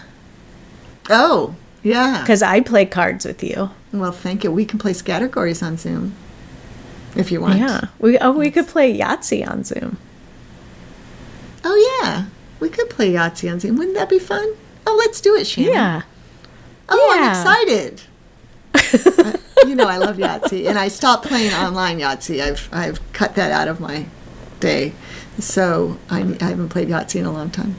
Oh, 1.09 1.55
yeah. 1.83 2.21
because 2.21 2.41
I 2.41 2.61
play 2.61 2.85
cards 2.85 3.25
with 3.25 3.43
you. 3.43 3.69
Well, 3.93 4.11
thank 4.11 4.43
you. 4.43 4.51
We 4.51 4.65
can 4.65 4.79
play 4.79 4.93
categories 4.93 5.61
on 5.61 5.77
Zoom 5.77 6.15
if 7.15 7.31
you 7.31 7.41
want. 7.41 7.59
Yeah. 7.59 7.81
We 7.99 8.17
oh 8.19 8.31
we 8.31 8.51
could 8.51 8.67
play 8.67 8.97
Yahtzee 8.97 9.47
on 9.47 9.63
Zoom. 9.63 9.97
Oh, 11.63 12.01
yeah. 12.03 12.25
We 12.59 12.69
could 12.69 12.89
play 12.89 13.11
Yahtzee 13.13 13.51
on 13.51 13.59
Zoom. 13.59 13.77
Wouldn't 13.77 13.95
that 13.95 14.09
be 14.09 14.19
fun? 14.19 14.53
Oh, 14.85 14.95
let's 14.97 15.21
do 15.21 15.35
it, 15.35 15.45
Shannon. 15.45 15.73
Yeah. 15.73 16.01
Oh, 16.89 17.15
Yeah. 17.15 17.21
I'm 17.23 17.29
excited. 17.31 18.01
Uh, 18.77 19.33
you 19.67 19.75
know, 19.75 19.87
I 19.87 19.97
love 19.97 20.17
Yahtzee, 20.17 20.67
and 20.69 20.77
I 20.77 20.87
stopped 20.87 21.25
playing 21.25 21.51
online 21.51 21.99
Yahtzee. 21.99 22.41
I've 22.41 22.69
I've 22.71 22.99
cut 23.11 23.33
that 23.35 23.51
out 23.51 23.67
of 23.67 23.79
my 23.79 24.05
day, 24.59 24.93
so 25.39 25.97
I, 26.11 26.19
I 26.19 26.43
haven't 26.45 26.69
played 26.69 26.87
Yahtzee 26.89 27.19
in 27.19 27.25
a 27.25 27.31
long 27.31 27.49
time. 27.49 27.75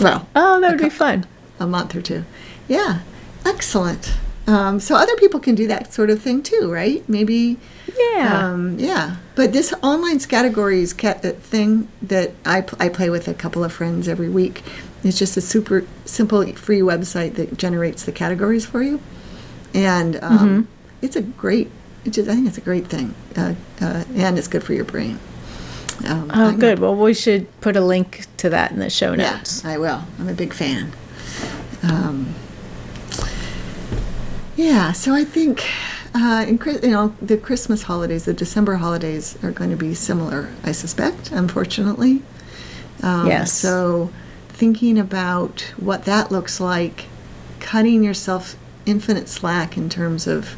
Well, 0.00 0.28
Oh, 0.36 0.60
that 0.60 0.70
would 0.70 0.80
be 0.80 0.88
fun. 0.88 1.26
a 1.58 1.66
month 1.66 1.96
or 1.96 2.00
two. 2.00 2.24
Yeah, 2.68 3.00
excellent. 3.44 4.14
Um, 4.48 4.80
so 4.80 4.94
other 4.96 5.14
people 5.16 5.40
can 5.40 5.54
do 5.54 5.66
that 5.68 5.92
sort 5.92 6.08
of 6.10 6.22
thing 6.22 6.42
too, 6.42 6.70
right? 6.72 7.06
Maybe 7.08 7.58
Yeah. 7.98 8.40
Um, 8.50 8.78
yeah, 8.78 9.16
but 9.34 9.52
this 9.52 9.74
online 9.82 10.18
categories 10.20 10.92
ca- 10.94 11.20
uh, 11.22 11.32
thing 11.32 11.86
that 12.02 12.32
I, 12.46 12.62
pl- 12.62 12.78
I 12.80 12.88
play 12.88 13.10
with 13.10 13.28
a 13.28 13.34
couple 13.34 13.62
of 13.62 13.72
friends 13.72 14.08
every 14.08 14.28
week 14.30 14.62
is 15.04 15.18
just 15.18 15.36
a 15.36 15.40
super 15.42 15.84
simple 16.06 16.44
free 16.54 16.80
website 16.80 17.34
that 17.34 17.58
generates 17.58 18.04
the 18.04 18.12
categories 18.12 18.64
for 18.64 18.82
you, 18.82 19.00
and 19.74 20.16
um, 20.22 20.38
Mm-hmm. 20.38 20.62
it's 21.02 21.16
a 21.16 21.22
great. 21.22 21.70
It 22.06 22.10
just, 22.14 22.28
I 22.30 22.34
think 22.34 22.48
it's 22.48 22.58
a 22.58 22.62
great 22.62 22.86
thing, 22.86 23.14
uh, 23.36 23.54
uh, 23.82 24.04
and 24.14 24.38
it's 24.38 24.48
good 24.48 24.64
for 24.64 24.72
your 24.72 24.84
brain. 24.86 25.18
Um, 26.06 26.30
oh, 26.34 26.46
I'm- 26.46 26.58
good. 26.58 26.78
Well, 26.78 26.94
we 26.96 27.12
should 27.12 27.46
put 27.60 27.76
a 27.76 27.80
link 27.82 28.24
to 28.38 28.48
that 28.50 28.70
in 28.72 28.78
the 28.78 28.88
show 28.88 29.12
Yeah, 29.12 29.32
notes. 29.36 29.64
I 29.64 29.76
will. 29.76 30.02
I'm 30.18 30.28
a 30.28 30.34
big 30.34 30.54
fan. 30.54 30.92
Um, 31.82 32.34
yeah, 34.58 34.90
so 34.90 35.14
I 35.14 35.22
think 35.24 35.64
uh, 36.16 36.44
in 36.48 36.58
you 36.82 36.90
know 36.90 37.14
the 37.22 37.36
Christmas 37.36 37.84
holidays, 37.84 38.24
the 38.24 38.34
December 38.34 38.74
holidays 38.74 39.38
are 39.44 39.52
going 39.52 39.70
to 39.70 39.76
be 39.76 39.94
similar. 39.94 40.50
I 40.64 40.72
suspect, 40.72 41.30
unfortunately. 41.30 42.22
Um, 43.00 43.28
Yes. 43.28 43.52
So 43.52 44.10
thinking 44.48 44.98
about 44.98 45.60
what 45.76 46.06
that 46.06 46.32
looks 46.32 46.58
like, 46.58 47.04
cutting 47.60 48.02
yourself 48.02 48.56
infinite 48.84 49.28
slack 49.28 49.76
in 49.76 49.88
terms 49.88 50.26
of 50.26 50.56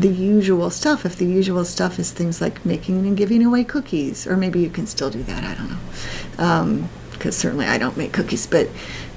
the 0.00 0.08
usual 0.08 0.68
stuff. 0.68 1.06
If 1.06 1.14
the 1.14 1.26
usual 1.26 1.64
stuff 1.64 2.00
is 2.00 2.10
things 2.10 2.40
like 2.40 2.66
making 2.66 3.06
and 3.06 3.16
giving 3.16 3.44
away 3.44 3.62
cookies, 3.62 4.26
or 4.26 4.36
maybe 4.36 4.58
you 4.58 4.70
can 4.70 4.88
still 4.88 5.10
do 5.10 5.22
that. 5.22 5.44
I 5.44 5.54
don't 5.54 5.70
know, 5.70 6.88
because 7.12 7.36
certainly 7.36 7.66
I 7.66 7.78
don't 7.78 7.96
make 7.96 8.12
cookies, 8.12 8.48
but 8.48 8.68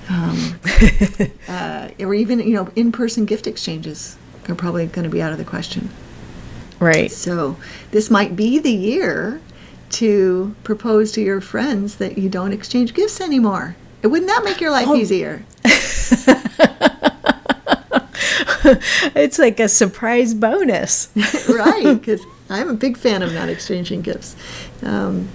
um, 0.10 0.60
uh, 1.48 1.90
or 2.00 2.14
even 2.14 2.40
you 2.40 2.54
know 2.54 2.70
in-person 2.76 3.26
gift 3.26 3.48
exchanges 3.48 4.18
are 4.48 4.56
probably 4.56 4.86
going 4.88 5.04
to 5.04 5.10
be 5.10 5.22
out 5.22 5.32
of 5.32 5.38
the 5.38 5.46
question. 5.46 5.90
Right. 6.80 7.12
So 7.12 7.58
this 7.92 8.12
might 8.12 8.36
be 8.36 8.60
the 8.60 8.72
year 8.72 9.42
to 9.92 10.56
propose 10.64 11.12
to 11.14 11.22
your 11.22 11.42
friends 11.42 11.96
that 11.98 12.18
you 12.18 12.30
don't 12.30 12.52
exchange 12.52 12.94
gifts 12.94 13.22
anymore. 13.22 13.76
Wouldn't 14.04 14.28
that 14.28 14.44
make 14.44 14.62
your 14.62 14.72
life 14.72 14.88
easier? 14.90 15.46
it's 19.16 19.40
like 19.40 19.60
a 19.60 19.68
surprise 19.68 20.34
bonus. 20.34 21.10
right, 21.50 22.00
because 22.00 22.22
I'm 22.50 22.70
a 22.70 22.74
big 22.74 22.98
fan 22.98 23.22
of 23.24 23.34
not 23.34 23.50
exchanging 23.50 24.02
gifts. 24.02 24.36
Um, 24.84 25.30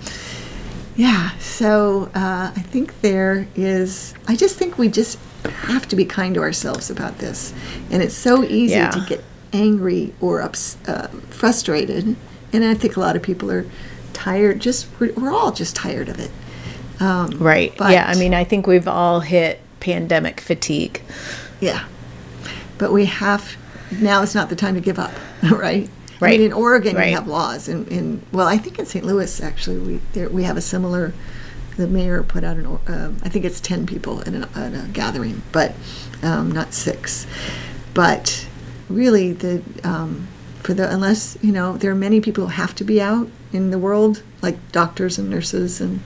yeah, 1.00 1.30
so 1.38 2.10
uh, 2.14 2.52
I 2.54 2.60
think 2.60 3.00
there 3.00 3.46
is, 3.56 4.12
I 4.28 4.36
just 4.36 4.56
think 4.56 4.76
we 4.76 4.88
just 4.88 5.18
have 5.44 5.88
to 5.88 5.96
be 5.96 6.04
kind 6.04 6.34
to 6.34 6.42
ourselves 6.42 6.90
about 6.90 7.16
this. 7.18 7.54
And 7.90 8.02
it's 8.02 8.14
so 8.14 8.44
easy 8.44 8.74
Yeah. 8.74 8.90
to 8.90 9.00
get 9.08 9.24
angry 9.54 10.12
or 10.20 10.42
ups, 10.42 10.76
uh, 10.86 11.08
frustrated. 11.30 12.16
And 12.52 12.64
I 12.66 12.74
think 12.74 12.98
a 12.98 13.00
lot 13.00 13.16
of 13.16 13.22
people 13.22 13.50
are 13.50 13.64
tired, 14.12 14.60
just, 14.60 14.88
we're, 15.00 15.14
we're 15.14 15.32
all 15.32 15.52
just 15.52 15.74
tired 15.74 16.10
of 16.10 16.20
it. 16.20 16.30
Um, 17.00 17.30
Right. 17.38 17.72
but- 17.78 17.92
yeah. 17.92 18.04
I 18.06 18.14
mean, 18.16 18.34
I 18.34 18.44
think 18.44 18.66
we've 18.66 18.86
all 18.88 19.20
hit 19.20 19.60
pandemic 19.80 20.38
fatigue. 20.42 21.00
Yeah. 21.60 21.84
But 22.76 22.92
we 22.92 23.06
have, 23.06 23.56
now 23.90 24.20
is 24.20 24.34
not 24.34 24.50
the 24.50 24.56
time 24.56 24.74
to 24.74 24.80
give 24.82 24.98
up, 24.98 25.12
right? 25.50 25.88
I 26.20 26.24
Right. 26.26 26.38
mean, 26.38 26.46
in 26.48 26.52
Oregon, 26.52 26.96
Right. 26.96 27.06
we 27.06 27.12
have 27.12 27.26
laws. 27.26 27.68
In, 27.68 27.86
in, 27.86 28.22
well, 28.32 28.46
I 28.46 28.58
think 28.58 28.78
in 28.78 28.86
St. 28.86 29.04
Louis, 29.04 29.40
actually, 29.42 29.78
we, 29.78 30.00
there, 30.12 30.28
we 30.28 30.42
have 30.44 30.56
a 30.56 30.60
similar, 30.60 31.12
the 31.76 31.86
mayor 31.86 32.22
put 32.22 32.44
out 32.44 32.56
an, 32.58 32.66
um, 32.66 33.16
I 33.24 33.28
think 33.28 33.44
it's 33.44 33.60
10 33.60 33.86
people 33.86 34.20
in, 34.22 34.34
an, 34.34 34.46
in 34.56 34.74
a 34.74 34.88
gathering, 34.92 35.42
but 35.52 35.74
um, 36.22 36.50
not 36.52 36.74
six. 36.74 37.26
But 37.94 38.46
really, 38.88 39.32
the, 39.32 39.62
um, 39.82 40.28
for 40.62 40.74
the, 40.74 40.92
unless, 40.92 41.38
you 41.40 41.52
know, 41.52 41.76
there 41.78 41.90
are 41.90 41.94
many 41.96 42.20
people 42.20 42.44
who 42.44 42.50
have 42.50 42.74
to 42.76 42.84
be 42.84 43.00
out 43.00 43.28
in 43.52 43.70
the 43.70 43.78
world, 43.78 44.22
like 44.42 44.56
doctors 44.72 45.18
and 45.18 45.30
nurses 45.30 45.80
and 45.80 46.00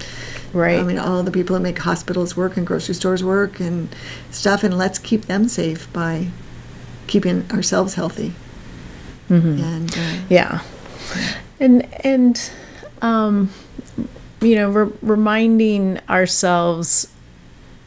Right. 0.52 0.78
I 0.78 0.84
mean, 0.84 1.00
all 1.00 1.24
the 1.24 1.32
people 1.32 1.54
that 1.54 1.62
make 1.62 1.80
hospitals 1.80 2.36
work 2.36 2.56
and 2.56 2.64
grocery 2.64 2.94
stores 2.94 3.24
work 3.24 3.58
and 3.58 3.88
stuff, 4.30 4.62
and 4.62 4.78
let's 4.78 5.00
keep 5.00 5.22
them 5.24 5.48
safe 5.48 5.92
by 5.92 6.28
keeping 7.08 7.44
ourselves 7.50 7.94
healthy. 7.94 8.34
And 9.28 9.90
uh, 9.96 10.16
Yeah. 10.28 10.60
And 11.60 11.86
and 12.04 12.50
um 13.02 13.50
you 14.40 14.54
know, 14.56 14.70
re- 14.70 14.92
reminding 15.02 16.00
ourselves 16.08 17.08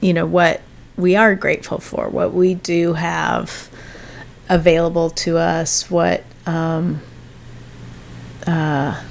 you 0.01 0.13
know 0.13 0.25
what 0.25 0.62
we 0.96 1.15
are 1.15 1.36
grateful 1.36 1.79
for, 1.79 2.10
what 2.10 2.34
we 2.34 2.56
do 2.56 2.94
have 2.94 3.70
available 4.50 5.10
to 5.12 5.38
us, 5.38 5.89
what 5.91 6.24
um 6.46 7.01
uh 8.46 9.01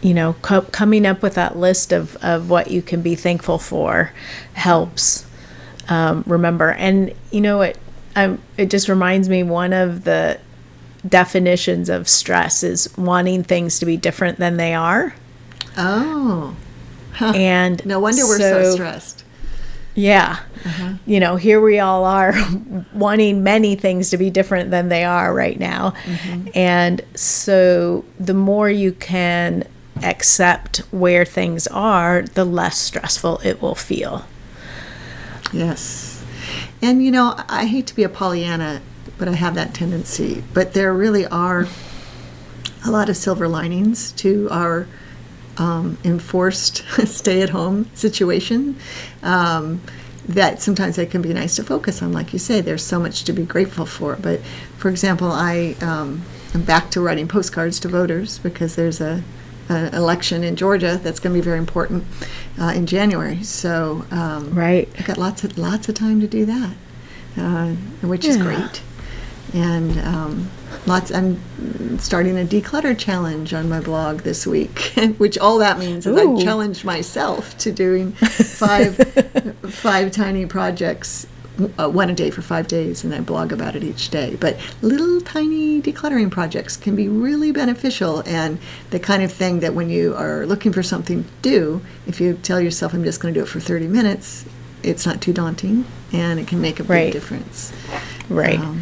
you 0.00 0.14
know, 0.14 0.34
co- 0.42 0.62
coming 0.62 1.06
up 1.06 1.22
with 1.22 1.34
that 1.34 1.56
list 1.56 1.92
of, 1.92 2.16
of 2.24 2.50
what 2.50 2.70
you 2.72 2.82
can 2.82 3.02
be 3.02 3.14
thankful 3.14 3.56
for 3.58 4.10
helps 4.54 5.24
um, 5.88 6.24
remember. 6.26 6.72
And 6.72 7.14
you 7.30 7.40
know, 7.40 7.60
it 7.62 7.78
um, 8.16 8.40
it 8.56 8.68
just 8.68 8.88
reminds 8.88 9.28
me 9.28 9.42
one 9.44 9.72
of 9.72 10.04
the 10.04 10.40
definitions 11.06 11.88
of 11.88 12.08
stress 12.08 12.62
is 12.62 12.96
wanting 12.96 13.42
things 13.42 13.78
to 13.80 13.86
be 13.86 13.96
different 13.96 14.38
than 14.38 14.56
they 14.56 14.74
are. 14.74 15.14
oh, 15.76 16.56
And 17.20 17.84
no 17.84 18.00
wonder 18.00 18.24
we're 18.26 18.38
so, 18.38 18.74
stressed. 18.74 19.24
Yeah. 19.94 20.38
Uh-huh. 20.64 20.94
You 21.06 21.20
know, 21.20 21.36
here 21.36 21.60
we 21.60 21.78
all 21.78 22.04
are 22.04 22.32
wanting 22.94 23.42
many 23.42 23.76
things 23.76 24.10
to 24.10 24.16
be 24.16 24.30
different 24.30 24.70
than 24.70 24.88
they 24.88 25.04
are 25.04 25.34
right 25.34 25.58
now. 25.58 25.90
Mm-hmm. 26.04 26.48
And 26.54 27.02
so 27.14 28.04
the 28.18 28.32
more 28.34 28.70
you 28.70 28.92
can 28.92 29.64
accept 30.02 30.78
where 30.92 31.24
things 31.24 31.66
are, 31.66 32.22
the 32.22 32.44
less 32.44 32.78
stressful 32.78 33.40
it 33.44 33.60
will 33.60 33.74
feel. 33.74 34.24
Yes. 35.52 36.24
And 36.80 37.04
you 37.04 37.10
know, 37.10 37.34
I 37.48 37.66
hate 37.66 37.86
to 37.88 37.94
be 37.94 38.02
a 38.02 38.08
Pollyanna, 38.08 38.80
but 39.22 39.28
I 39.28 39.36
have 39.36 39.54
that 39.54 39.72
tendency. 39.72 40.42
But 40.52 40.74
there 40.74 40.92
really 40.92 41.24
are 41.26 41.68
a 42.84 42.90
lot 42.90 43.08
of 43.08 43.16
silver 43.16 43.46
linings 43.46 44.10
to 44.12 44.48
our 44.50 44.88
um, 45.58 45.96
enforced 46.02 46.78
stay 47.06 47.40
at 47.40 47.50
home 47.50 47.88
situation. 47.94 48.76
Um, 49.22 49.80
that 50.26 50.60
sometimes 50.60 50.98
it 50.98 51.12
can 51.12 51.22
be 51.22 51.32
nice 51.32 51.54
to 51.54 51.62
focus 51.62 52.02
on. 52.02 52.12
Like 52.12 52.32
you 52.32 52.40
say, 52.40 52.60
there's 52.60 52.82
so 52.82 52.98
much 52.98 53.22
to 53.22 53.32
be 53.32 53.44
grateful 53.44 53.86
for. 53.86 54.16
But 54.16 54.40
for 54.76 54.88
example, 54.88 55.30
I 55.30 55.76
um, 55.82 56.22
am 56.52 56.64
back 56.64 56.90
to 56.90 57.00
writing 57.00 57.28
postcards 57.28 57.78
to 57.80 57.88
voters 57.88 58.40
because 58.40 58.74
there's 58.74 59.00
a 59.00 59.22
an 59.68 59.94
election 59.94 60.42
in 60.42 60.56
Georgia 60.56 60.98
that's 61.00 61.20
going 61.20 61.32
to 61.32 61.40
be 61.40 61.44
very 61.44 61.58
important 61.58 62.02
uh, 62.60 62.72
in 62.74 62.86
January. 62.86 63.40
So 63.44 64.04
um, 64.10 64.52
Right. 64.52 64.88
I've 64.98 65.06
got 65.06 65.16
lots 65.16 65.44
of 65.44 65.56
lots 65.56 65.88
of 65.88 65.94
time 65.94 66.20
to 66.20 66.26
do 66.26 66.44
that, 66.44 66.74
uh, 67.36 67.68
which 68.04 68.24
is 68.24 68.36
great. 68.36 68.82
And 69.54 69.98
um, 70.00 70.50
lots. 70.86 71.10
I'm 71.12 71.38
starting 71.98 72.38
a 72.38 72.44
declutter 72.44 72.96
challenge 72.98 73.52
on 73.52 73.68
my 73.68 73.80
blog 73.80 74.20
this 74.20 74.46
week, 74.46 74.92
which 75.18 75.36
all 75.38 75.58
that 75.58 75.78
means 75.78 76.06
is 76.06 76.16
Ooh. 76.18 76.38
I 76.38 76.42
challenged 76.42 76.84
myself 76.84 77.56
to 77.58 77.70
doing 77.72 78.12
five 78.12 78.96
five 79.70 80.10
tiny 80.12 80.46
projects. 80.46 81.26
Uh, 81.78 81.86
one 81.86 82.08
a 82.08 82.14
day 82.14 82.30
for 82.30 82.40
five 82.40 82.66
days, 82.66 83.04
and 83.04 83.14
I 83.14 83.20
blog 83.20 83.52
about 83.52 83.76
it 83.76 83.84
each 83.84 84.08
day. 84.08 84.36
But 84.40 84.56
little 84.80 85.20
tiny 85.20 85.82
decluttering 85.82 86.30
projects 86.30 86.78
can 86.78 86.96
be 86.96 87.08
really 87.08 87.52
beneficial, 87.52 88.22
and 88.24 88.58
the 88.88 88.98
kind 88.98 89.22
of 89.22 89.30
thing 89.30 89.60
that 89.60 89.74
when 89.74 89.90
you 89.90 90.14
are 90.16 90.46
looking 90.46 90.72
for 90.72 90.82
something 90.82 91.24
to 91.24 91.30
do, 91.42 91.82
if 92.06 92.22
you 92.22 92.34
tell 92.42 92.58
yourself, 92.58 92.94
I'm 92.94 93.04
just 93.04 93.20
going 93.20 93.34
to 93.34 93.38
do 93.40 93.44
it 93.44 93.50
for 93.50 93.60
30 93.60 93.86
minutes, 93.88 94.46
it's 94.82 95.04
not 95.04 95.20
too 95.20 95.34
daunting, 95.34 95.84
and 96.10 96.40
it 96.40 96.48
can 96.48 96.58
make 96.62 96.80
a 96.80 96.84
big 96.84 96.90
Right. 96.90 97.12
difference. 97.12 97.70
Right. 98.34 98.58
Um, 98.58 98.80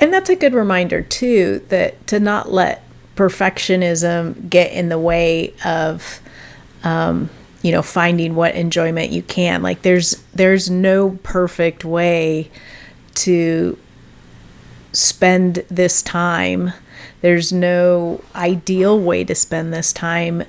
And 0.00 0.12
that's 0.12 0.30
a 0.30 0.36
good 0.36 0.54
reminder 0.54 1.02
too 1.02 1.64
that 1.68 2.06
to 2.08 2.18
not 2.18 2.50
let 2.52 2.82
perfectionism 3.16 4.48
get 4.48 4.72
in 4.72 4.88
the 4.88 4.98
way 4.98 5.52
of 5.64 6.20
um, 6.82 7.30
you 7.62 7.70
know 7.70 7.82
finding 7.82 8.34
what 8.34 8.54
enjoyment 8.54 9.10
you 9.10 9.22
can. 9.22 9.62
Like 9.62 9.82
there's 9.82 10.22
there's 10.34 10.70
no 10.70 11.18
perfect 11.22 11.84
way 11.84 12.50
to 13.14 13.78
spend 14.92 15.64
this 15.68 16.02
time. 16.02 16.72
There's 17.20 17.52
no 17.52 18.22
ideal 18.34 18.98
way 18.98 19.24
to 19.24 19.34
spend 19.34 19.72
this 19.72 19.92
time. 19.92 20.42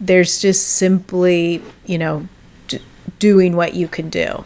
There's 0.00 0.40
just 0.40 0.68
simply, 0.68 1.62
you 1.84 1.98
know, 1.98 2.28
d- 2.68 2.80
doing 3.18 3.54
what 3.56 3.74
you 3.74 3.88
can 3.88 4.08
do. 4.08 4.44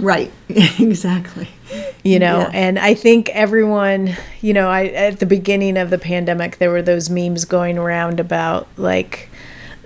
Right, 0.00 0.30
exactly. 0.48 1.48
you 2.02 2.18
know 2.18 2.38
Yeah. 2.40 2.50
and 2.54 2.78
i 2.78 2.94
think 2.94 3.28
everyone 3.30 4.16
you 4.40 4.54
know 4.54 4.68
i 4.70 4.86
at 4.86 5.18
the 5.20 5.26
beginning 5.26 5.76
of 5.76 5.90
the 5.90 5.98
pandemic 5.98 6.56
there 6.58 6.70
were 6.70 6.80
those 6.82 7.10
memes 7.10 7.44
going 7.44 7.76
around 7.76 8.20
about 8.20 8.66
like 8.78 9.28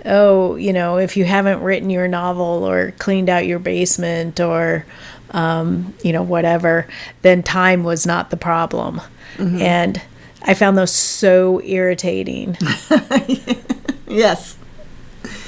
oh 0.05 0.55
you 0.55 0.71
know 0.71 0.97
if 0.97 1.17
you 1.17 1.25
haven't 1.25 1.61
written 1.61 1.89
your 1.89 2.07
novel 2.07 2.63
or 2.63 2.91
cleaned 2.99 3.29
out 3.29 3.45
your 3.45 3.59
basement 3.59 4.39
or 4.39 4.85
um, 5.31 5.93
you 6.03 6.13
know 6.13 6.21
whatever 6.23 6.87
then 7.23 7.41
time 7.43 7.83
was 7.83 8.05
not 8.05 8.29
the 8.29 8.37
problem. 8.37 9.01
And 9.39 10.01
i 10.43 10.53
found 10.53 10.77
those 10.77 10.91
so 10.93 11.59
irritating. 11.63 12.55
Yes, 14.07 14.57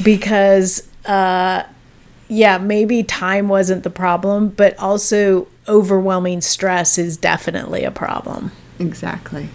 because 0.04 0.88
uh 1.06 1.64
yeah 2.28 2.58
maybe 2.58 3.04
time 3.04 3.48
wasn't 3.48 3.84
the 3.84 3.90
problem 3.90 4.50
but 4.50 4.78
also 4.80 5.48
overwhelming 5.68 6.42
stress 6.42 6.98
is 6.98 7.18
definitely 7.18 7.84
a 7.84 7.92
problem 7.92 8.52
exactly. 8.80 9.50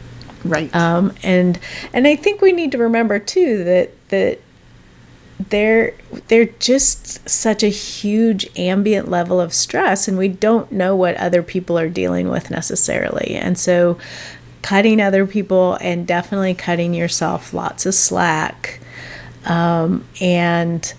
Right. 0.45 0.75
um 0.75 1.15
and 1.23 1.59
and 1.93 2.07
i 2.07 2.17
think 2.17 2.41
we 2.41 2.53
need 2.53 2.73
to 2.73 2.79
remember 2.79 3.19
too 3.19 3.63
that 3.65 4.09
that 4.09 4.41
they're 5.49 5.95
they're 6.29 6.47
just 6.47 7.29
such 7.29 7.63
a 7.63 7.69
huge 7.69 8.49
ambient 8.59 9.09
level 9.09 9.41
of 9.41 9.55
stress 9.55 10.07
and 10.07 10.19
we 10.19 10.29
don't 10.29 10.71
know 10.71 10.95
what 10.95 11.17
other 11.17 11.43
people 11.43 11.79
are 11.79 11.89
dealing 11.89 12.29
with 12.29 12.51
necessarily 12.51 13.35
and 13.35 13.59
so 13.59 13.99
cutting 14.63 15.01
other 15.01 15.27
people 15.27 15.79
and 15.81 16.07
definitely 16.07 16.53
cutting 16.55 16.93
yourself 16.93 17.55
lots 17.55 17.87
of 17.87 17.95
slack 17.95 18.81
um, 19.47 20.05
and 20.21 20.93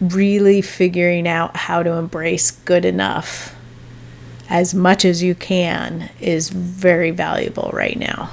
really 0.00 0.60
figuring 0.62 1.26
out 1.26 1.56
how 1.56 1.82
to 1.82 1.92
embrace 1.92 2.50
good 2.50 2.84
enough 2.84 3.54
as 4.48 4.74
much 4.74 5.04
as 5.04 5.22
you 5.22 5.34
can 5.34 6.10
is 6.20 6.48
very 6.48 7.10
valuable 7.10 7.70
right 7.72 7.98
now. 7.98 8.30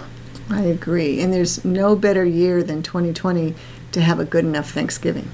I 0.49 0.62
agree. 0.62 1.21
And 1.21 1.34
there's 1.34 1.65
no 1.65 1.95
better 1.95 2.23
year 2.23 2.63
than 2.63 2.84
2020 2.84 3.56
to 3.93 4.01
have 4.01 4.19
a 4.19 4.25
good 4.25 4.45
enough 4.45 4.71
Thanksgiving. 4.71 5.30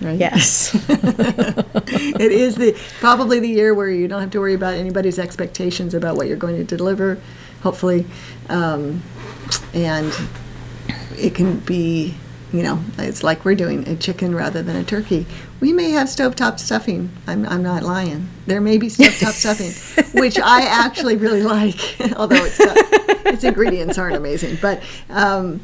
Right? 0.00 0.18
Yes. 0.18 0.74
it 0.88 2.32
is 2.32 2.56
the 2.56 2.78
probably 3.00 3.40
the 3.40 3.48
year 3.48 3.74
where 3.74 3.88
you 3.88 4.08
don't 4.08 4.20
have 4.20 4.30
to 4.32 4.40
worry 4.40 4.54
about 4.54 4.74
anybody's 4.74 5.18
expectations 5.18 5.94
about 5.94 6.16
what 6.16 6.28
you're 6.28 6.36
going 6.36 6.56
to 6.64 6.76
deliver, 6.76 7.18
hopefully, 7.62 8.06
um, 8.50 9.02
and 9.72 10.12
it 11.16 11.34
can 11.34 11.58
be, 11.60 12.14
you 12.56 12.62
know, 12.62 12.82
it's 12.98 13.22
like 13.22 13.44
we're 13.44 13.54
doing 13.54 13.86
a 13.86 13.96
chicken 13.96 14.34
rather 14.34 14.62
than 14.62 14.76
a 14.76 14.84
turkey. 14.84 15.26
We 15.60 15.72
may 15.74 15.90
have 15.90 16.08
stovetop 16.08 16.58
stuffing. 16.58 17.10
I'm, 17.26 17.44
I'm 17.46 17.62
not 17.62 17.82
lying. 17.82 18.28
There 18.46 18.62
may 18.62 18.78
be 18.78 18.86
stovetop 18.86 19.32
stuffing, 19.32 19.72
which 20.18 20.38
I 20.38 20.62
actually 20.62 21.16
really 21.16 21.42
like, 21.42 21.78
although 22.16 22.42
it's 22.42 22.58
not, 22.58 22.76
its 23.26 23.44
ingredients 23.44 23.98
aren't 23.98 24.16
amazing. 24.16 24.56
But 24.62 24.82
um, 25.10 25.60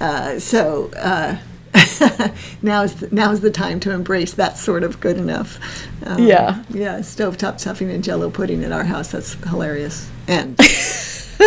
uh, 0.00 0.38
so. 0.38 0.90
Uh, 0.96 1.38
now 2.62 2.82
is 2.82 2.94
the, 2.94 3.08
now 3.10 3.32
is 3.32 3.40
the 3.40 3.50
time 3.50 3.80
to 3.80 3.90
embrace 3.90 4.34
that 4.34 4.56
sort 4.56 4.84
of 4.84 5.00
good 5.00 5.16
enough. 5.16 5.58
Um, 6.06 6.22
Yeah. 6.22 6.62
yeah. 6.70 6.98
Stovetop 6.98 7.58
stuffing 7.58 7.90
and 7.90 8.04
Jello 8.04 8.30
pudding 8.30 8.62
at 8.62 8.70
our 8.70 8.84
house. 8.84 9.10
That's 9.10 9.34
hilarious 9.48 10.08
and 10.28 10.56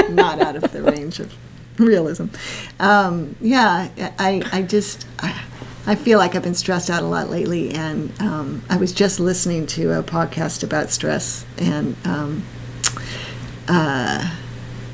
not 0.10 0.42
out 0.42 0.58
of 0.58 0.70
the 0.74 0.82
range 0.84 1.20
of 1.20 1.34
realism. 1.86 2.26
Um, 2.80 3.36
yeah, 3.42 3.90
I 4.20 4.42
I 4.52 4.62
just 4.63 5.06
I, 5.20 5.42
I 5.86 5.96
feel 5.96 6.20
like 6.20 6.36
I've 6.36 6.44
been 6.44 6.56
stressed 6.56 6.90
out 6.90 7.04
a 7.04 7.08
lot 7.08 7.30
lately, 7.30 7.72
and 7.72 8.12
um, 8.22 8.62
I 8.70 8.78
was 8.78 8.92
just 8.92 9.20
listening 9.20 9.66
to 9.68 9.98
a 10.00 10.04
podcast 10.04 10.63
about 10.63 10.90
stress 10.90 11.46
and. 11.58 11.96
Um, 12.06 12.44
uh, 13.68 14.36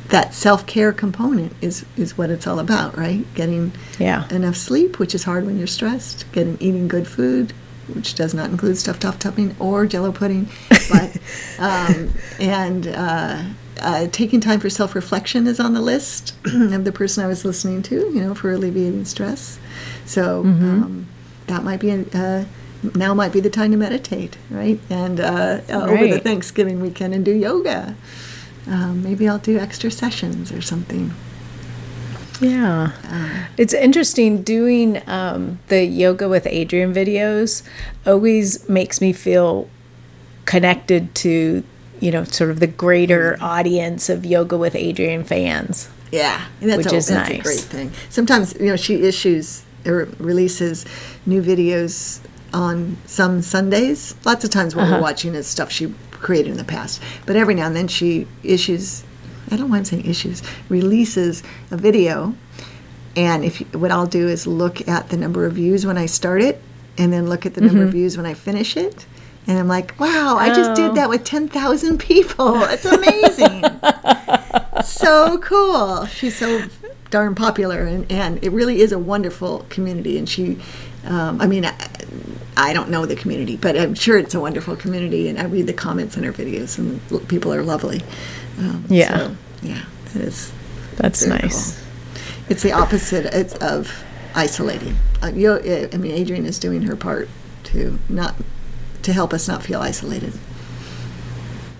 that 0.10 0.34
self-care 0.34 0.92
component 0.94 1.54
is 1.62 1.86
is 1.98 2.18
what 2.18 2.30
it's 2.30 2.46
all 2.46 2.60
about, 2.60 2.98
right? 2.98 3.26
Getting 3.34 3.72
Yeah. 4.00 4.28
enough 4.30 4.56
sleep, 4.58 5.00
which 5.00 5.16
is 5.16 5.24
hard 5.24 5.46
when 5.46 5.58
you're 5.58 5.66
stressed. 5.68 6.32
Getting 6.32 6.58
eating 6.60 6.88
good 6.88 7.08
food, 7.08 7.54
which 7.88 8.14
does 8.14 8.34
not 8.34 8.50
include 8.52 8.78
stuffed 8.78 9.02
top 9.02 9.18
topping 9.20 9.56
or 9.60 9.86
Jello 9.88 10.12
pudding, 10.12 10.50
but 10.92 11.18
um, 11.64 12.14
and 12.40 12.88
uh, 12.88 13.44
uh, 13.80 14.08
taking 14.12 14.40
time 14.40 14.60
for 14.60 14.70
self-reflection 14.70 15.48
is 15.48 15.60
on 15.60 15.74
the 15.74 15.82
list 15.82 16.36
of 16.46 16.84
the 16.84 16.92
person 16.92 17.24
I 17.24 17.28
was 17.28 17.46
listening 17.46 17.82
to. 17.84 17.96
You 17.96 18.22
know, 18.22 18.36
for 18.36 18.52
alleviating 18.52 19.06
stress. 19.06 19.60
So 20.06 20.42
um, 20.42 21.08
that 21.48 21.64
might 21.64 21.80
be 21.80 21.90
a, 21.90 22.06
uh, 22.14 22.46
now 22.96 23.14
might 23.14 23.32
be 23.32 23.40
the 23.40 23.50
time 23.50 23.72
to 23.72 23.78
meditate, 23.78 24.38
right? 24.50 24.80
And 24.90 25.20
uh, 25.20 25.62
uh, 25.70 25.88
over 25.88 26.08
the 26.08 26.20
Thanksgiving 26.20 26.82
weekend 26.82 27.14
and 27.14 27.24
do 27.24 27.34
yoga. 27.34 27.96
Um, 28.68 29.04
maybe 29.04 29.28
I'll 29.28 29.40
do 29.40 29.58
extra 29.58 29.92
sessions 29.92 30.52
or 30.52 30.62
something. 30.62 31.14
Yeah. 32.42 32.92
It's 33.58 33.74
interesting 33.74 34.42
doing 34.42 35.02
um, 35.08 35.60
the 35.68 35.86
yoga 35.86 36.28
with 36.28 36.46
Adriene 36.46 36.94
videos 36.94 37.64
always 38.06 38.68
makes 38.68 39.00
me 39.00 39.14
feel 39.14 39.70
connected 40.46 41.14
to, 41.16 41.64
you 42.00 42.12
know, 42.12 42.24
sort 42.24 42.50
of 42.50 42.60
the 42.60 42.68
greater 42.68 43.38
audience 43.42 44.10
of 44.10 44.26
yoga 44.26 44.58
with 44.58 44.74
Adriene 44.74 45.26
fans. 45.26 45.90
Yeah, 46.12 46.46
and 46.62 46.70
that's, 46.70 46.78
Which 46.78 46.94
a, 46.94 46.96
is 46.98 47.08
that's 47.08 47.30
a 47.30 47.34
nice. 47.34 47.42
great 47.42 47.60
thing. 47.60 47.92
Sometimes 48.10 48.54
you 48.60 48.68
know 48.68 48.76
she 48.76 49.02
issues 49.02 49.64
or 49.84 50.08
releases 50.20 50.86
new 51.26 51.42
videos 51.42 52.20
on 52.54 52.98
some 53.08 53.42
Sundays. 53.42 54.16
Lots 54.24 54.44
of 54.44 54.52
times 54.52 54.76
what 54.76 54.84
we're 54.84 54.94
uh-huh. 54.94 55.02
watching 55.02 55.34
is 55.34 55.48
stuff 55.48 55.72
she 55.72 55.94
created 56.12 56.52
in 56.52 56.58
the 56.58 56.64
past, 56.64 57.02
but 57.26 57.36
every 57.36 57.56
now 57.56 57.66
and 57.66 57.76
then 57.76 57.88
she 57.88 58.28
issues. 58.44 59.04
I 59.50 59.58
don't 59.58 59.70
why 59.70 59.78
I'm 59.78 59.86
saying 59.86 60.06
issues. 60.06 60.44
Releases 60.70 61.42
a 61.72 61.78
video, 61.78 62.36
and 63.16 63.44
if 63.44 63.60
what 63.74 63.90
I'll 63.90 64.06
do 64.06 64.28
is 64.28 64.46
look 64.46 64.88
at 64.88 65.10
the 65.10 65.18
number 65.18 65.48
of 65.48 65.54
views 65.54 65.84
when 65.84 65.98
I 65.98 66.06
start 66.06 66.44
it, 66.44 66.62
and 66.96 67.12
then 67.12 67.28
look 67.28 67.48
at 67.48 67.56
the 67.56 67.62
number 67.62 67.82
of 67.82 67.90
mm-hmm. 67.90 67.98
views 67.98 68.18
when 68.18 68.28
I 68.28 68.36
finish 68.36 68.78
it. 68.78 69.08
And 69.48 69.60
I'm 69.60 69.68
like, 69.68 70.00
wow, 70.00 70.38
I 70.40 70.50
just 70.50 70.72
Oh. 70.72 70.76
did 70.76 70.96
that 70.96 71.10
with 71.10 71.24
10,000 71.26 71.98
people. 72.00 72.64
It's 72.64 72.86
amazing 72.86 73.64
so 74.86 75.38
cool. 75.40 76.06
She's 76.06 76.38
so 76.38 76.64
darn 77.10 77.36
popular, 77.36 77.82
and, 77.86 78.10
and 78.12 78.44
it 78.44 78.52
really 78.52 78.82
is 78.82 78.92
a 78.92 79.00
wonderful 79.00 79.66
community. 79.70 80.18
And 80.18 80.28
she, 80.28 80.58
um, 81.06 81.42
I 81.42 81.48
mean, 81.48 81.66
I, 81.66 81.74
I 82.58 82.74
don't 82.74 82.90
know 82.90 83.06
the 83.06 83.16
community, 83.16 83.58
but 83.58 83.78
I'm 83.78 83.94
sure 83.96 84.18
it's 84.18 84.34
a 84.34 84.40
wonderful 84.40 84.76
community. 84.76 85.28
And 85.28 85.38
I 85.40 85.44
read 85.46 85.68
the 85.68 85.74
comments 85.74 86.18
on 86.18 86.24
her 86.24 86.34
videos, 86.34 86.78
and 86.78 87.00
l- 87.12 87.20
people 87.20 87.54
are 87.54 87.64
lovely. 87.64 88.02
Um, 88.58 88.86
Yeah. 88.90 89.18
so, 89.18 89.36
yeah, 89.62 89.84
it 90.16 90.22
is. 90.22 90.52
That's 90.96 91.26
nice. 91.26 91.76
cool. 91.76 91.84
It's 92.50 92.62
the 92.64 92.72
opposite 92.72 93.26
it's 93.34 93.56
of 93.56 94.04
isolating. 94.36 94.96
Uh, 95.22 95.28
you, 95.28 95.54
I 95.56 95.98
mean, 95.98 96.14
Adriene 96.26 96.46
is 96.46 96.60
doing 96.60 96.84
her 96.84 96.96
part 96.96 97.30
to 97.66 98.00
not 98.10 98.36
to 99.04 99.14
help 99.14 99.34
us 99.34 99.48
not 99.48 99.64
feel 99.64 99.80
isolated. 99.80 100.34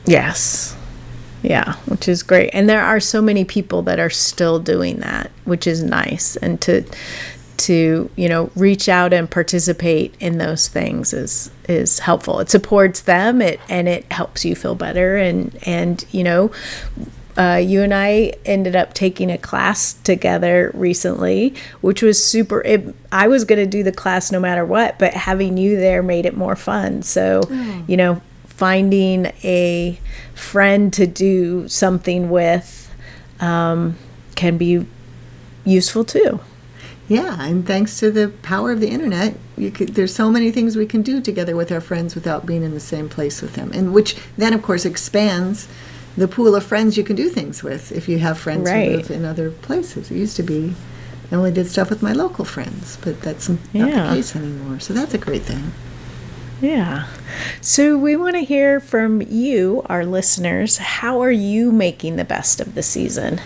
Yes. 0.06 0.76
Yeah, 1.42 1.74
which 1.86 2.08
is 2.08 2.24
great. 2.24 2.50
And 2.54 2.70
there 2.70 2.82
are 2.82 3.00
so 3.00 3.22
many 3.22 3.44
people 3.44 3.82
that 3.84 4.00
are 4.00 4.10
still 4.10 4.60
doing 4.60 5.00
that, 5.00 5.30
which 5.44 5.68
is 5.68 5.84
nice. 5.84 6.36
And 6.38 6.62
to 6.62 6.86
to, 7.56 8.10
you 8.16 8.28
know, 8.28 8.50
reach 8.56 8.90
out 8.90 9.14
and 9.14 9.30
participate 9.30 10.16
in 10.20 10.38
those 10.38 10.68
things 10.68 11.14
is 11.14 11.52
is 11.68 12.00
helpful. 12.00 12.40
It 12.40 12.50
supports 12.50 13.02
them 13.02 13.42
it 13.42 13.60
and 13.70 13.88
it 13.88 14.12
helps 14.12 14.46
you 14.46 14.56
feel 14.56 14.76
better 14.76 15.18
and 15.18 15.58
and 15.64 16.06
you 16.12 16.24
know, 16.24 16.52
uh, 17.38 17.62
you 17.64 17.82
and 17.82 17.94
I 17.94 18.34
ended 18.46 18.76
up 18.76 18.94
taking 18.94 19.32
a 19.32 19.38
class 19.38 19.94
together 19.94 20.72
recently, 20.74 21.54
which 21.82 22.02
was 22.02 22.24
super. 22.24 22.62
It, 22.62 22.96
I 23.12 23.28
was 23.28 23.44
going 23.44 23.60
to 23.60 23.66
do 23.66 23.84
the 23.84 23.92
class 23.92 24.32
no 24.32 24.40
matter 24.40 24.66
what, 24.66 25.00
but 25.00 25.14
having 25.14 25.58
you 25.58 25.78
there 25.78 26.04
made 26.04 26.26
it 26.26 26.38
more 26.38 26.56
fun. 26.56 27.02
So, 27.02 27.42
oh. 27.50 27.84
you 27.88 27.98
know, 27.98 28.22
finding 28.46 29.28
a 29.44 30.00
friend 30.36 30.94
to 30.94 31.08
do 31.08 31.68
something 31.68 32.30
with 32.30 32.94
um, 33.40 33.98
can 34.36 34.58
be 34.58 34.86
useful 35.66 36.04
too. 36.04 36.40
Yeah, 37.10 37.44
and 37.44 37.68
thanks 37.68 38.00
to 38.00 38.12
the 38.12 38.30
power 38.30 38.72
of 38.72 38.80
the 38.80 38.88
internet, 38.88 39.36
could, 39.58 39.90
there's 39.90 40.16
so 40.16 40.30
many 40.30 40.52
things 40.52 40.78
we 40.78 40.86
can 40.86 41.02
do 41.02 41.20
together 41.20 41.56
with 41.56 41.72
our 41.72 41.82
friends 41.82 42.16
without 42.16 42.46
being 42.46 42.64
in 42.64 42.74
the 42.74 42.80
same 42.80 43.10
place 43.10 43.42
with 43.42 43.56
them, 43.56 43.72
and 43.74 43.94
which 43.94 44.16
then, 44.38 44.54
of 44.54 44.62
course, 44.62 44.86
expands 44.86 45.68
the 46.16 46.28
pool 46.28 46.56
of 46.56 46.64
friends 46.64 46.98
you 46.98 47.04
can 47.04 47.16
do 47.16 47.30
things 47.30 47.64
with 47.64 47.92
if 47.92 48.08
you 48.08 48.20
have 48.20 48.38
friends 48.38 48.70
right. 48.70 48.92
who 48.92 48.98
live 48.98 49.12
in 49.12 49.26
other 49.26 49.52
places. 49.52 50.12
It 50.12 50.18
used 50.18 50.36
to 50.38 50.44
be 50.44 50.76
I 51.32 51.36
only 51.36 51.52
did 51.52 51.68
stuff 51.68 51.90
with 51.90 52.04
my 52.04 52.14
local 52.14 52.46
friends, 52.46 53.00
but 53.02 53.22
that's 53.22 53.50
not 53.50 53.60
yeah. 53.72 54.10
the 54.10 54.16
case 54.16 54.36
anymore. 54.36 54.80
So 54.80 54.94
that's 54.94 55.16
a 55.16 55.18
great 55.18 55.42
thing. 55.42 55.72
Yeah. 56.62 57.08
So 57.60 57.98
we 57.98 58.16
want 58.16 58.36
to 58.36 58.42
hear 58.42 58.80
from 58.80 59.22
you, 59.24 59.82
our 59.88 60.06
listeners. 60.06 60.78
How 60.78 61.22
are 61.22 61.32
you 61.32 61.72
making 61.72 62.18
the 62.18 62.24
best 62.24 62.62
of 62.62 62.76
the 62.76 62.84
season? 62.84 63.42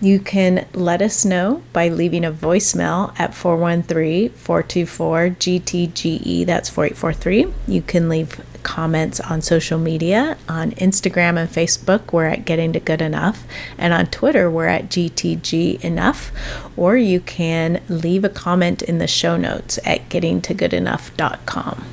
You 0.00 0.20
can 0.20 0.66
let 0.74 1.02
us 1.02 1.24
know 1.24 1.62
by 1.72 1.88
leaving 1.88 2.24
a 2.24 2.30
voicemail 2.30 3.18
at 3.18 3.34
413 3.34 4.30
424 4.30 5.30
GTGE. 5.30 6.46
That's 6.46 6.68
4843. 6.68 7.52
You 7.66 7.82
can 7.82 8.08
leave 8.08 8.40
comments 8.64 9.20
on 9.20 9.40
social 9.40 9.78
media. 9.78 10.36
On 10.48 10.72
Instagram 10.72 11.38
and 11.38 11.48
Facebook, 11.48 12.12
we're 12.12 12.26
at 12.26 12.44
Getting 12.44 12.72
to 12.72 12.80
Good 12.80 13.00
Enough. 13.00 13.44
And 13.78 13.92
on 13.92 14.06
Twitter, 14.06 14.50
we're 14.50 14.66
at 14.66 14.88
GTG 14.88 15.84
Enough. 15.84 16.32
Or 16.76 16.96
you 16.96 17.20
can 17.20 17.80
leave 17.88 18.24
a 18.24 18.28
comment 18.28 18.82
in 18.82 18.98
the 18.98 19.06
show 19.06 19.36
notes 19.36 19.78
at 19.84 20.08
gettingtogoodenough.com. 20.08 21.84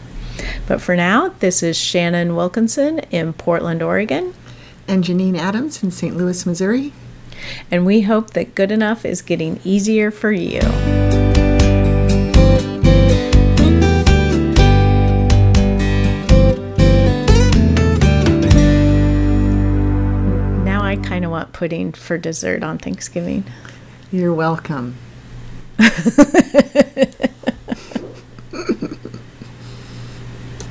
But 0.67 0.81
for 0.81 0.95
now, 0.95 1.29
this 1.39 1.61
is 1.61 1.77
Shannon 1.77 2.35
Wilkinson 2.35 2.99
in 3.11 3.33
Portland, 3.33 3.83
Oregon. 3.83 4.33
And 4.87 5.03
Janine 5.03 5.37
Adams 5.37 5.83
in 5.83 5.91
St. 5.91 6.17
Louis, 6.17 6.45
Missouri. 6.45 6.91
And 7.69 7.85
we 7.85 8.01
hope 8.01 8.31
that 8.31 8.55
good 8.55 8.71
enough 8.71 9.05
is 9.05 9.21
getting 9.21 9.59
easier 9.63 10.11
for 10.11 10.31
you. 10.31 10.61
Pudding 21.61 21.93
for 21.93 22.17
dessert 22.17 22.63
on 22.63 22.79
Thanksgiving. 22.79 23.43
You're 24.11 24.33
welcome. 24.33 24.95